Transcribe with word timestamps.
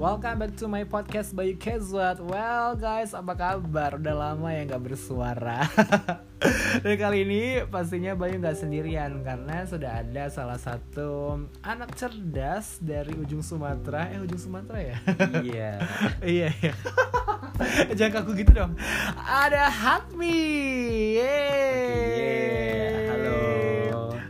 Welcome 0.00 0.40
back 0.40 0.56
to 0.56 0.64
my 0.64 0.88
podcast 0.88 1.36
Bayu 1.36 1.60
Kezwat. 1.60 2.24
Well 2.24 2.72
guys, 2.72 3.12
apa 3.12 3.36
kabar? 3.36 4.00
Udah 4.00 4.16
lama 4.16 4.48
ya 4.48 4.64
nggak 4.64 4.80
bersuara. 4.80 5.68
Dan 6.80 6.96
kali 6.96 7.28
ini 7.28 7.60
pastinya 7.68 8.16
Bayu 8.16 8.40
nggak 8.40 8.56
sendirian 8.56 9.20
Karena 9.20 9.68
sudah 9.68 10.00
ada 10.00 10.32
salah 10.32 10.56
satu 10.56 11.44
anak 11.60 12.00
cerdas 12.00 12.80
dari 12.80 13.12
ujung 13.12 13.44
Sumatera. 13.44 14.08
Eh 14.08 14.24
ujung 14.24 14.40
Sumatera 14.40 14.80
ya? 14.80 14.96
Iya. 15.44 15.72
iya 16.40 16.48
iya. 16.48 16.72
Jangan 18.00 18.24
kaku 18.24 18.40
gitu 18.40 18.56
dong. 18.56 18.72
Ada 19.20 19.68
Hatmi. 19.68 20.40
Yeay. 21.20 21.92
Yeay, 22.16 23.04
halo. 23.04 23.40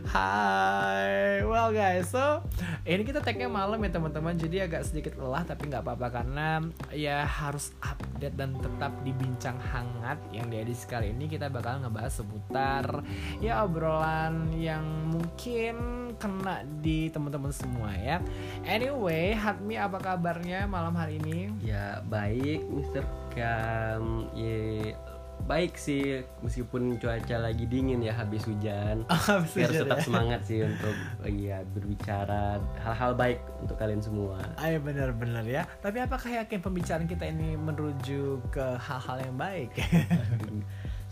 Hai, 0.03 1.47
well 1.47 1.71
guys, 1.71 2.11
so 2.11 2.43
ini 2.81 3.05
kita 3.05 3.21
tagnya 3.21 3.45
malam 3.45 3.77
ya 3.85 3.93
teman-teman, 3.93 4.33
jadi 4.33 4.65
agak 4.65 4.89
sedikit 4.89 5.13
lelah 5.21 5.45
tapi 5.45 5.69
nggak 5.69 5.85
apa-apa 5.85 6.07
karena 6.21 6.65
ya 6.89 7.21
harus 7.29 7.77
update 7.85 8.33
dan 8.33 8.57
tetap 8.57 8.89
dibincang 9.05 9.57
hangat 9.61 10.17
yang 10.33 10.49
di 10.49 10.57
edisi 10.61 10.89
kali 10.89 11.13
ini 11.13 11.29
kita 11.29 11.45
bakal 11.53 11.81
ngebahas 11.85 12.21
seputar 12.21 13.05
ya 13.37 13.61
obrolan 13.61 14.49
yang 14.57 14.81
mungkin 15.13 15.77
kena 16.17 16.65
di 16.81 17.09
teman-teman 17.09 17.53
semua 17.53 17.93
ya. 17.97 18.17
Anyway, 18.65 19.33
Hatmi 19.33 19.77
apa 19.77 19.97
kabarnya 19.97 20.65
malam 20.69 20.93
hari 20.93 21.17
ini? 21.21 21.49
Ya 21.61 22.01
baik, 22.05 22.65
Mister 22.69 23.05
Kam. 23.33 24.29
Ya 24.37 24.97
baik 25.45 25.77
sih 25.77 26.21
meskipun 26.41 26.97
cuaca 26.97 27.35
lagi 27.41 27.65
dingin 27.65 28.01
ya 28.01 28.13
habis 28.15 28.45
hujan. 28.45 29.05
Habis 29.29 29.53
hujan 29.57 29.85
tetap 29.85 29.99
ya? 29.99 30.05
semangat 30.05 30.41
sih 30.45 30.59
untuk 30.69 30.95
ya 31.27 31.63
berbicara 31.73 32.61
hal-hal 32.81 33.11
baik 33.17 33.39
untuk 33.61 33.75
kalian 33.77 34.01
semua. 34.01 34.39
Ayo 34.61 34.81
benar-benar 34.81 35.45
ya. 35.45 35.63
Tapi 35.79 36.01
apakah 36.03 36.29
yakin 36.41 36.59
pembicaraan 36.61 37.07
kita 37.09 37.29
ini 37.29 37.55
menuju 37.57 38.51
ke 38.53 38.65
hal-hal 38.77 39.17
yang 39.21 39.35
baik? 39.37 39.71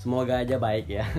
Semoga 0.02 0.42
aja 0.44 0.56
baik 0.56 0.88
ya. 0.88 1.06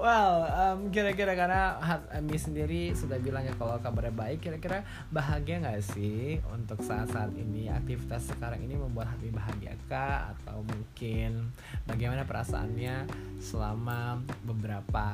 well, 0.00 0.48
um, 0.48 0.88
kira-kira 0.88 1.36
karena 1.36 1.76
Ami 2.10 2.40
sendiri 2.40 2.96
sudah 2.96 3.20
bilang 3.20 3.44
ya 3.44 3.52
kalau 3.60 3.76
kabarnya 3.78 4.16
baik, 4.16 4.40
kira-kira 4.40 4.82
bahagia 5.12 5.60
nggak 5.60 5.84
sih 5.84 6.40
untuk 6.48 6.80
saat-saat 6.80 7.36
ini 7.36 7.68
aktivitas 7.68 8.32
sekarang 8.32 8.64
ini 8.64 8.80
membuat 8.80 9.12
hati 9.12 9.28
bahagia 9.28 9.76
kah? 9.86 10.32
Atau 10.34 10.64
mungkin 10.64 11.52
bagaimana 11.84 12.24
perasaannya 12.24 13.06
selama 13.38 14.24
beberapa 14.48 15.04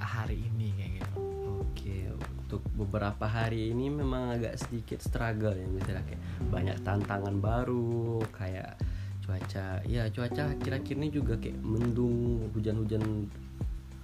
hari 0.00 0.40
ini 0.40 0.72
kayak 0.74 0.92
gitu? 1.04 1.14
Oke, 1.62 1.98
untuk 2.16 2.62
beberapa 2.72 3.28
hari 3.28 3.70
ini 3.70 3.92
memang 3.92 4.40
agak 4.40 4.56
sedikit 4.56 5.00
struggle 5.04 5.52
ya 5.52 5.68
misalnya 5.68 6.04
kayak 6.08 6.22
banyak 6.48 6.76
tantangan 6.80 7.36
baru 7.40 8.24
kayak 8.32 8.76
cuaca 9.22 9.80
ya 9.86 10.10
cuaca 10.10 10.50
akhir-akhir 10.58 10.94
ini 10.98 11.08
juga 11.08 11.38
kayak 11.38 11.62
mendung 11.62 12.50
hujan-hujan 12.52 13.30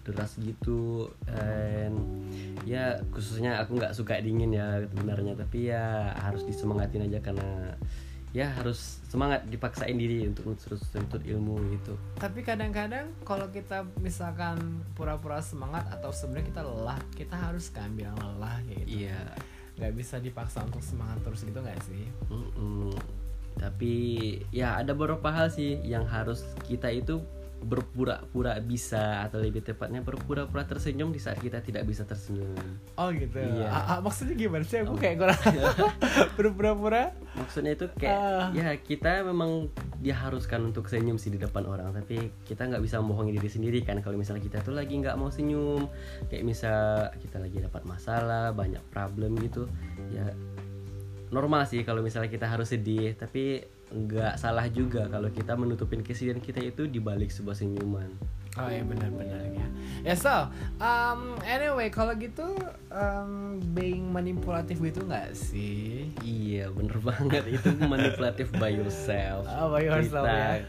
deras 0.08 0.32
gitu 0.40 1.12
dan 1.28 1.92
ya 2.64 2.96
khususnya 3.12 3.60
aku 3.60 3.76
nggak 3.76 3.92
suka 3.92 4.16
dingin 4.24 4.56
ya 4.56 4.80
sebenarnya 4.88 5.36
tapi 5.36 5.68
ya 5.68 6.16
harus 6.24 6.48
disemangatin 6.48 7.04
aja 7.04 7.20
karena 7.20 7.76
ya 8.36 8.52
harus 8.60 9.00
semangat 9.08 9.48
dipaksain 9.48 9.96
diri 9.96 10.28
untuk 10.28 10.52
terus 10.60 10.84
tuntut 10.92 11.24
ilmu 11.24 11.56
gitu 11.80 11.96
Tapi 12.20 12.44
kadang-kadang 12.44 13.08
kalau 13.24 13.48
kita 13.48 13.88
misalkan 14.04 14.84
pura-pura 14.92 15.40
semangat 15.40 15.88
atau 15.88 16.12
sebenarnya 16.12 16.52
kita 16.52 16.62
lelah, 16.64 17.00
kita 17.16 17.36
harus 17.40 17.72
kan 17.72 17.88
bilang 17.96 18.16
lelah 18.20 18.60
kayak 18.68 18.84
gitu. 18.84 19.08
iya 19.08 19.20
nggak 19.80 19.94
bisa 19.96 20.18
dipaksa 20.20 20.66
untuk 20.66 20.82
semangat 20.84 21.22
terus 21.24 21.40
gitu 21.46 21.56
nggak 21.62 21.80
sih? 21.86 22.04
Mm-mm. 22.28 22.92
Tapi 23.56 23.94
ya 24.52 24.76
ada 24.76 24.92
beberapa 24.92 25.30
hal 25.32 25.48
sih 25.48 25.80
yang 25.86 26.04
harus 26.04 26.44
kita 26.66 26.90
itu 26.92 27.24
berpura-pura 27.58 28.56
bisa 28.58 29.22
atau 29.22 29.38
lebih 29.38 29.60
tepatnya 29.60 30.00
berpura-pura 30.00 30.62
tersenyum 30.62 31.10
di 31.10 31.18
saat 31.18 31.36
kita 31.36 31.58
tidak 31.58 31.84
bisa 31.84 32.02
tersenyum. 32.02 32.54
Oh 32.94 33.10
gitu. 33.10 33.38
Iya. 33.38 33.66
Ah, 33.66 33.84
ah, 33.88 33.98
maksudnya 33.98 34.34
gimana 34.34 34.62
sih? 34.62 34.80
Aku 34.80 34.94
Oh. 34.94 34.98
kayak 34.98 35.18
kurang 35.18 35.38
berpura-pura. 36.38 37.12
Maksudnya 37.34 37.74
itu 37.74 37.86
kayak 37.94 38.14
Ah. 38.14 38.48
ya 38.50 38.74
kita 38.74 39.22
memang 39.22 39.70
diharuskan 39.98 40.62
untuk 40.64 40.86
senyum 40.86 41.16
sih 41.16 41.28
di 41.28 41.38
depan 41.38 41.66
orang, 41.66 41.90
tapi 41.90 42.30
kita 42.42 42.64
nggak 42.64 42.80
bisa 42.80 42.98
membohongi 42.98 43.34
diri 43.34 43.50
sendiri 43.50 43.78
kan 43.82 43.98
kalau 43.98 44.14
misalnya 44.14 44.40
kita 44.40 44.62
tuh 44.62 44.70
lagi 44.70 44.94
nggak 44.94 45.18
mau 45.18 45.26
senyum, 45.28 45.90
kayak 46.30 46.46
misal 46.46 47.10
kita 47.18 47.38
lagi 47.38 47.58
dapat 47.58 47.82
masalah, 47.82 48.50
banyak 48.52 48.80
problem 48.88 49.34
gitu, 49.38 49.66
ya 50.08 50.30
normal 51.30 51.64
sih 51.68 51.84
kalau 51.84 52.00
misalnya 52.00 52.32
kita 52.32 52.46
harus 52.48 52.72
sedih, 52.72 53.14
tapi 53.16 53.64
nggak 53.88 54.36
salah 54.36 54.68
juga 54.68 55.08
kalau 55.08 55.32
kita 55.32 55.56
menutupin 55.56 56.04
kesedihan 56.04 56.40
kita 56.40 56.60
itu 56.60 56.84
di 56.84 57.00
balik 57.00 57.32
sebuah 57.32 57.56
senyuman. 57.56 58.12
Oh 58.58 58.66
iya 58.66 58.82
benar-benar 58.82 59.44
ya. 59.54 59.66
Ya 60.02 60.14
so, 60.18 60.50
um, 60.82 61.38
anyway 61.46 61.88
kalau 61.94 62.10
gitu 62.18 62.58
um, 62.90 63.62
being 63.72 64.10
manipulatif 64.10 64.82
gitu 64.82 65.06
nggak 65.06 65.30
sih? 65.32 66.10
Iya 66.26 66.72
bener 66.74 66.98
banget 67.08 67.44
itu 67.54 67.68
manipulatif 67.86 68.50
by 68.58 68.74
yourself. 68.74 69.46
Oh, 69.46 69.70
by 69.70 69.86
yourself, 69.86 70.26
Kita 70.26 70.58
ya. 70.58 70.66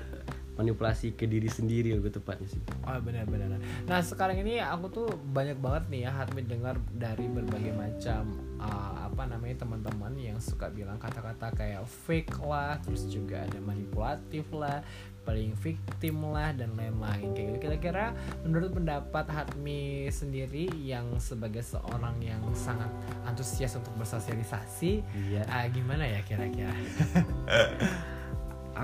manipulasi 0.60 1.18
ke 1.18 1.26
diri 1.26 1.50
sendiri 1.50 1.98
lebih 1.98 2.14
tepatnya 2.14 2.46
sih. 2.52 2.62
Oh 2.86 3.00
benar-benar. 3.02 3.58
Nah 3.90 4.00
sekarang 4.06 4.38
ini 4.44 4.62
aku 4.62 4.86
tuh 4.94 5.08
banyak 5.34 5.58
banget 5.58 5.84
nih 5.90 6.02
ya 6.06 6.12
Hatmi 6.14 6.46
dengar 6.46 6.78
dari 6.94 7.26
berbagai 7.26 7.74
macam 7.74 8.49
uh, 8.60 9.08
apa 9.08 9.24
namanya 9.26 9.64
teman-teman 9.64 10.14
yang 10.20 10.38
suka 10.38 10.68
bilang 10.70 11.00
kata-kata 11.00 11.52
kayak 11.56 11.84
fake 11.88 12.36
lah, 12.44 12.78
terus 12.84 13.08
juga 13.08 13.44
ada 13.44 13.60
manipulatif 13.64 14.46
lah, 14.54 14.84
paling 15.24 15.56
victim 15.60 16.24
lah 16.30 16.52
dan 16.56 16.76
lain-lain 16.76 17.32
kayak 17.34 17.48
gitu. 17.56 17.58
Kira-kira 17.70 18.06
menurut 18.44 18.76
pendapat 18.76 19.26
Hatmi 19.28 20.08
sendiri 20.10 20.70
yang 20.80 21.18
sebagai 21.18 21.64
seorang 21.64 22.20
yang 22.20 22.42
sangat 22.54 22.90
antusias 23.26 23.76
untuk 23.76 23.94
bersosialisasi, 23.98 25.04
Iya. 25.30 25.44
ah, 25.48 25.66
gimana 25.72 26.04
ya 26.08 26.20
kira-kira? 26.24 26.74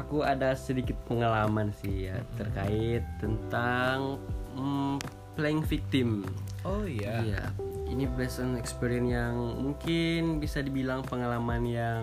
Aku 0.04 0.28
ada 0.28 0.52
sedikit 0.60 1.00
pengalaman 1.08 1.72
sih 1.72 2.12
ya 2.12 2.20
Mm-mm. 2.20 2.36
terkait 2.36 3.04
tentang 3.24 4.20
mm, 4.60 5.00
playing 5.40 5.64
victim. 5.64 6.28
Oh 6.68 6.84
iya. 6.84 7.24
Iya. 7.24 7.44
Ini 7.86 8.10
based 8.12 8.42
on 8.42 8.58
experience 8.58 9.08
yang 9.08 9.36
mungkin 9.56 10.38
bisa 10.38 10.60
dibilang 10.60 11.02
pengalaman 11.02 11.64
yang 11.64 12.02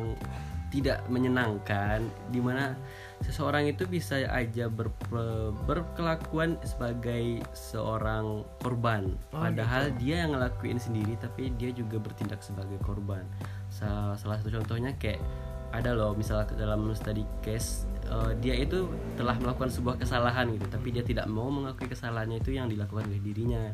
tidak 0.73 1.05
menyenangkan 1.05 2.01
di 2.33 2.41
mana 2.41 2.73
seseorang 3.21 3.69
itu 3.69 3.85
bisa 3.85 4.25
aja 4.25 4.73
ber- 4.73 4.89
berkelakuan 5.69 6.57
sebagai 6.65 7.45
seorang 7.53 8.41
korban 8.59 9.13
Oh, 9.31 9.45
padahal 9.45 9.93
gitu. 9.93 9.99
dia 10.01 10.25
yang 10.25 10.33
ngelakuin 10.33 10.81
sendiri 10.81 11.21
tapi 11.21 11.53
dia 11.61 11.77
juga 11.77 12.01
bertindak 12.01 12.41
sebagai 12.41 12.81
korban 12.81 13.21
Sa- 13.69 14.17
salah 14.17 14.41
satu 14.41 14.65
contohnya 14.65 14.97
kayak 14.97 15.21
ada 15.73 15.97
loh 15.97 16.13
misalnya 16.13 16.53
dalam 16.55 16.93
study 16.93 17.25
case 17.41 17.89
eh, 18.07 18.37
dia 18.45 18.55
itu 18.61 18.87
telah 19.17 19.35
melakukan 19.41 19.73
sebuah 19.73 19.97
kesalahan 19.99 20.53
gitu 20.53 20.69
tapi 20.69 20.93
dia 20.93 21.01
tidak 21.01 21.27
mau 21.33 21.49
mengakui 21.49 21.89
kesalahannya 21.89 22.39
itu 22.39 22.55
yang 22.55 22.69
dilakukan 22.69 23.09
oleh 23.09 23.23
dirinya. 23.25 23.73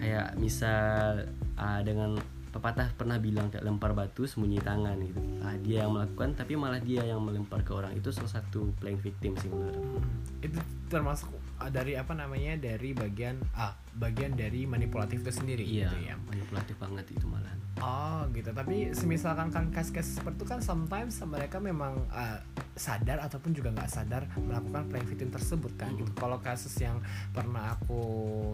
Kayak 0.00 0.40
misal 0.40 1.28
ah, 1.60 1.80
dengan 1.84 2.16
pepatah 2.48 2.88
pernah 2.96 3.20
bilang 3.20 3.52
kayak 3.52 3.64
lempar 3.64 3.92
batu 3.92 4.24
sembunyi 4.24 4.60
tangan 4.64 4.96
gitu. 5.00 5.20
Ah, 5.44 5.56
dia 5.60 5.84
yang 5.84 5.94
melakukan 5.94 6.34
tapi 6.34 6.56
malah 6.56 6.80
dia 6.80 7.04
yang 7.04 7.20
melempar 7.20 7.60
ke 7.62 7.72
orang. 7.72 7.92
Itu 7.94 8.10
salah 8.10 8.40
satu 8.40 8.72
playing 8.80 9.00
victim 9.00 9.36
sih 9.40 9.48
menurut 9.52 9.76
aku. 9.76 9.98
itu 10.38 10.54
termasuk 10.86 11.34
uh, 11.58 11.66
dari 11.66 11.98
apa 11.98 12.14
namanya 12.14 12.54
dari 12.54 12.94
bagian 12.94 13.42
ah 13.58 13.74
bagian 13.98 14.38
dari 14.38 14.70
manipulatif 14.70 15.26
itu 15.26 15.34
sendiri 15.34 15.66
iya 15.66 15.90
gitu 15.90 15.98
ya? 16.06 16.14
manipulatif 16.30 16.78
banget 16.78 17.10
itu 17.10 17.26
malah. 17.26 17.58
Oh 17.78 18.26
gitu. 18.34 18.50
Tapi 18.50 18.90
semisalkan 18.94 19.54
kan 19.54 19.70
case-case 19.70 20.18
seperti 20.18 20.42
itu 20.42 20.46
kan 20.46 20.60
sometimes 20.62 21.18
mereka 21.22 21.62
memang 21.62 22.06
uh, 22.10 22.38
sadar 22.74 23.22
ataupun 23.22 23.54
juga 23.54 23.74
nggak 23.74 23.90
sadar 23.90 24.26
melakukan 24.38 24.86
playing 24.90 25.08
victim 25.10 25.30
tersebut 25.30 25.72
kan 25.78 25.94
gitu. 25.94 26.10
Kalau 26.18 26.38
kasus 26.42 26.74
yang 26.78 26.98
pernah 27.30 27.74
aku 27.78 28.02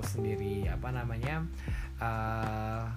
sendiri 0.04 0.68
apa 0.68 0.88
namanya 0.92 1.44
uh, 2.00 2.88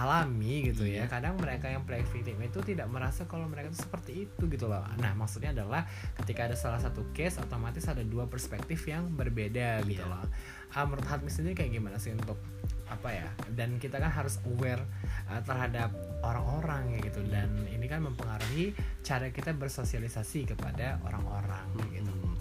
alami 0.00 0.72
gitu 0.72 0.88
ya 0.88 1.04
Iya. 1.04 1.12
kadang 1.12 1.36
mereka 1.36 1.68
yang 1.68 1.84
playing 1.84 2.08
victim 2.08 2.40
itu 2.40 2.58
tidak 2.64 2.88
merasa 2.88 3.28
kalau 3.28 3.44
mereka 3.44 3.68
itu 3.68 3.84
seperti 3.84 4.12
itu 4.24 4.42
gitu 4.48 4.64
loh 4.64 4.80
nah 4.96 5.12
maksudnya 5.12 5.52
adalah 5.52 5.84
ketika 6.16 6.48
ada 6.48 6.56
salah 6.56 6.80
satu 6.80 7.12
case 7.12 7.36
otomatis 7.36 7.84
ada 7.84 8.00
dua 8.00 8.24
perspektif 8.24 8.88
yang 8.88 9.12
berbeda 9.12 9.84
gitu 9.84 10.00
Iya. 10.00 10.08
loh 10.08 10.24
Ah, 10.70 10.86
menurut 10.86 11.02
Hatmi 11.02 11.26
sendiri 11.26 11.58
kayak 11.58 11.74
gimana 11.74 11.98
sih 11.98 12.14
untuk 12.14 12.38
apa 12.86 13.10
ya 13.10 13.26
dan 13.58 13.74
kita 13.76 13.98
kan 13.98 14.06
harus 14.06 14.38
aware 14.46 14.78
uh, 15.26 15.42
terhadap 15.42 15.90
orang-orang 16.22 16.94
ya 16.94 17.10
gitu 17.10 17.26
dan 17.26 17.50
ini 17.66 17.90
kan 17.90 17.98
mempengaruhi 18.02 18.70
cara 19.02 19.34
kita 19.34 19.50
bersosialisasi 19.50 20.46
kepada 20.48 21.02
orang-orang 21.02 21.66
gitu 21.90 22.10
Hmm. 22.10 22.38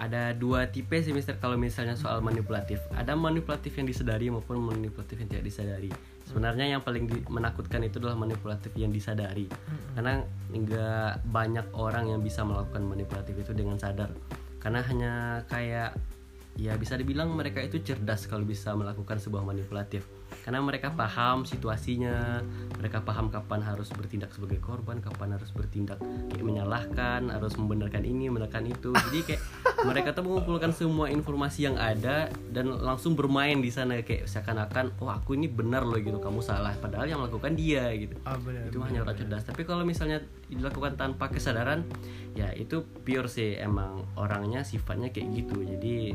ada 0.00 0.34
dua 0.34 0.66
tipe 0.66 0.96
sih 0.98 1.12
Mister 1.12 1.36
kalau 1.36 1.54
misalnya 1.54 1.94
soal 1.94 2.18
manipulatif. 2.18 2.80
Ada 2.96 3.12
manipulatif 3.12 3.76
yang 3.76 3.84
disadari 3.84 4.26
maupun 4.26 4.56
manipulatif 4.58 5.20
yang 5.20 5.28
tidak 5.28 5.44
disadari. 5.46 5.92
Sebenarnya 6.32 6.64
yang 6.64 6.80
paling 6.80 7.04
di- 7.04 7.28
menakutkan 7.28 7.84
itu 7.84 8.00
adalah 8.00 8.16
manipulatif 8.16 8.72
yang 8.72 8.88
disadari. 8.88 9.44
Karena 9.92 10.24
nggak 10.48 11.28
banyak 11.28 11.66
orang 11.76 12.08
yang 12.08 12.24
bisa 12.24 12.40
melakukan 12.40 12.88
manipulatif 12.88 13.36
itu 13.36 13.52
dengan 13.52 13.76
sadar. 13.76 14.08
Karena 14.56 14.80
hanya 14.80 15.12
kayak 15.44 15.92
ya 16.56 16.76
bisa 16.76 16.96
dibilang 16.96 17.32
mereka 17.32 17.64
itu 17.64 17.80
cerdas 17.80 18.28
kalau 18.28 18.48
bisa 18.48 18.72
melakukan 18.72 19.20
sebuah 19.20 19.44
manipulatif. 19.44 20.08
Karena 20.40 20.64
mereka 20.64 20.88
paham 20.96 21.44
situasinya, 21.44 22.40
mereka 22.80 23.04
paham 23.04 23.28
kapan 23.28 23.60
harus 23.60 23.92
bertindak 23.92 24.32
sebagai 24.32 24.56
korban, 24.64 25.04
kapan 25.04 25.36
harus 25.36 25.52
bertindak 25.52 26.00
kayak 26.32 26.44
menyalahkan, 26.48 27.28
harus 27.28 27.52
membenarkan 27.60 28.08
ini, 28.08 28.32
membenarkan 28.32 28.72
itu. 28.72 28.96
Jadi 28.96 29.18
kayak 29.28 29.42
mereka 29.82 30.14
tuh 30.14 30.24
mengumpulkan 30.24 30.70
semua 30.70 31.10
informasi 31.10 31.66
yang 31.66 31.76
ada 31.76 32.30
dan 32.50 32.70
langsung 32.80 33.18
bermain 33.18 33.58
di 33.58 33.68
sana 33.68 34.00
kayak 34.00 34.30
seakan-akan 34.30 34.94
oh 35.02 35.10
aku 35.10 35.34
ini 35.34 35.50
benar 35.50 35.82
loh 35.82 35.98
gitu, 35.98 36.18
kamu 36.22 36.40
salah. 36.40 36.72
Padahal 36.78 37.10
yang 37.10 37.20
melakukan 37.20 37.52
dia 37.58 37.90
gitu. 37.98 38.16
Oh, 38.22 38.38
benar, 38.40 38.70
itu 38.70 38.78
benar, 38.78 38.86
hanya 38.88 38.98
orang 39.04 39.16
cerdas. 39.18 39.44
Tapi 39.44 39.62
kalau 39.66 39.82
misalnya 39.82 40.22
dilakukan 40.46 40.94
tanpa 40.94 41.28
kesadaran, 41.28 41.82
ya 42.38 42.54
itu 42.54 42.86
pure 43.02 43.26
sih 43.26 43.58
emang 43.58 44.06
orangnya 44.14 44.62
sifatnya 44.62 45.10
kayak 45.10 45.28
gitu. 45.34 45.56
Jadi 45.66 46.14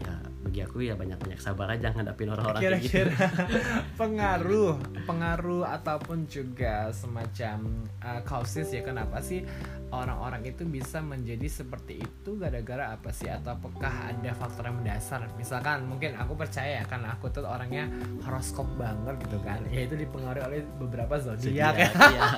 ya 0.00 0.14
bagi 0.42 0.60
aku 0.66 0.82
ya 0.82 0.98
banyak-banyak 0.98 1.38
sabar 1.38 1.70
aja 1.70 1.94
ngadapin 1.94 2.28
orang-orang 2.34 2.60
kayak 2.60 2.82
gitu. 2.82 3.06
kira-kira. 3.06 3.30
Pengaruh 4.00 4.74
pengaruh 5.06 5.64
ataupun 5.66 6.26
juga 6.26 6.90
semacam 6.90 7.86
uh, 8.02 8.20
causes 8.26 8.70
ya 8.74 8.82
kenapa 8.82 9.22
sih 9.22 9.46
orang-orang 9.92 10.48
itu 10.48 10.64
bisa 10.64 11.04
menjadi 11.04 11.46
seperti 11.46 12.00
itu 12.00 12.30
gara-gara 12.40 12.96
apa 12.96 13.12
sih? 13.12 13.28
Atau 13.28 13.54
apakah 13.54 13.92
ada 14.10 14.30
faktor 14.34 14.72
yang 14.72 14.80
mendasar? 14.80 15.28
Misalkan 15.36 15.84
mungkin 15.86 16.16
aku 16.16 16.32
percaya 16.34 16.82
karena 16.88 17.12
aku 17.14 17.28
tuh 17.28 17.44
orangnya 17.44 17.86
horoskop 18.24 18.66
banget 18.80 19.20
gitu 19.28 19.38
kan. 19.44 19.60
Ya 19.68 19.84
itu 19.86 19.94
dipengaruhi 19.94 20.42
oleh 20.42 20.60
beberapa 20.80 21.14
zodiak. 21.20 21.74
Ya 22.12 22.28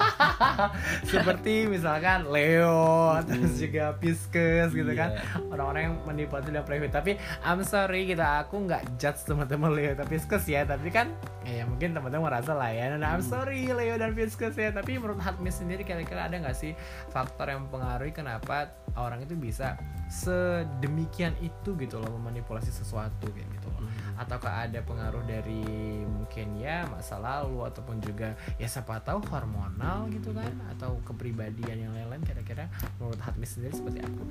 seperti 1.06 1.66
misalkan 1.70 2.28
Leo 2.28 3.16
terus 3.24 3.56
juga 3.56 3.94
Pisces 3.96 4.74
gitu 4.74 4.92
kan. 4.92 5.14
Iya. 5.14 5.22
orang-orang 5.54 5.82
yang 5.88 5.96
manipulatif 6.02 6.50
dan 6.50 6.64
private. 6.66 6.92
Tapi 6.92 7.12
I'm 7.46 7.62
sorry 7.62 7.93
gitu 8.02 8.24
aku 8.26 8.66
nggak 8.66 8.98
judge 8.98 9.22
teman-teman 9.22 9.70
Leo 9.70 9.94
dan 9.94 10.10
Pisces 10.10 10.44
ya 10.50 10.66
tapi 10.66 10.90
kan 10.90 11.14
ya, 11.46 11.62
ya 11.62 11.64
mungkin 11.70 11.94
teman-teman 11.94 12.26
merasa 12.26 12.50
lah 12.50 12.74
ya. 12.74 12.90
Nah, 12.98 13.14
I'm 13.14 13.22
sorry 13.22 13.70
Leo 13.70 13.94
dan 13.94 14.18
Pisces 14.18 14.58
ya 14.58 14.74
tapi 14.74 14.98
menurut 14.98 15.22
Hatmi 15.22 15.54
sendiri 15.54 15.86
kira-kira 15.86 16.26
ada 16.26 16.34
nggak 16.34 16.56
sih 16.58 16.74
faktor 17.14 17.54
yang 17.54 17.70
mempengaruhi 17.70 18.10
kenapa 18.10 18.74
orang 18.98 19.22
itu 19.22 19.38
bisa 19.38 19.78
sedemikian 20.10 21.38
itu 21.38 21.78
gitu 21.78 22.02
loh 22.02 22.10
memanipulasi 22.18 22.74
sesuatu 22.74 23.30
kayak 23.30 23.48
gitu 23.54 23.68
loh. 23.70 23.86
Ataukah 24.18 24.66
ada 24.66 24.82
pengaruh 24.82 25.22
dari 25.26 25.62
mungkin 26.06 26.58
ya 26.58 26.86
masa 26.90 27.18
lalu 27.22 27.66
ataupun 27.66 28.02
juga 28.02 28.34
ya 28.58 28.66
siapa 28.66 28.98
tahu 29.02 29.22
hormonal 29.30 30.10
gitu 30.10 30.34
kan 30.34 30.50
atau 30.74 30.98
kepribadian 31.06 31.86
yang 31.86 31.92
lain-lain 31.94 32.22
kira-kira 32.26 32.66
menurut 32.98 33.18
Hatmi 33.22 33.46
sendiri 33.46 33.74
seperti 33.74 34.02
apa? 34.02 34.22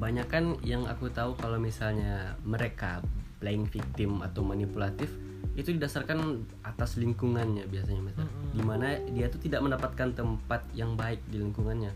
Kebanyakan 0.00 0.56
yang 0.64 0.88
aku 0.88 1.12
tahu 1.12 1.36
kalau 1.36 1.60
misalnya 1.60 2.32
mereka 2.40 3.04
playing 3.36 3.68
victim 3.68 4.24
atau 4.24 4.40
manipulatif 4.40 5.12
itu 5.60 5.76
didasarkan 5.76 6.40
atas 6.64 6.96
lingkungannya 6.96 7.68
biasanya 7.68 8.08
Mas. 8.08 8.16
Mm-mm. 8.16 8.56
di 8.56 8.62
mana 8.64 8.96
dia 9.12 9.28
tuh 9.28 9.44
tidak 9.44 9.60
mendapatkan 9.60 10.16
tempat 10.16 10.64
yang 10.72 10.96
baik 10.96 11.20
di 11.28 11.44
lingkungannya 11.44 11.92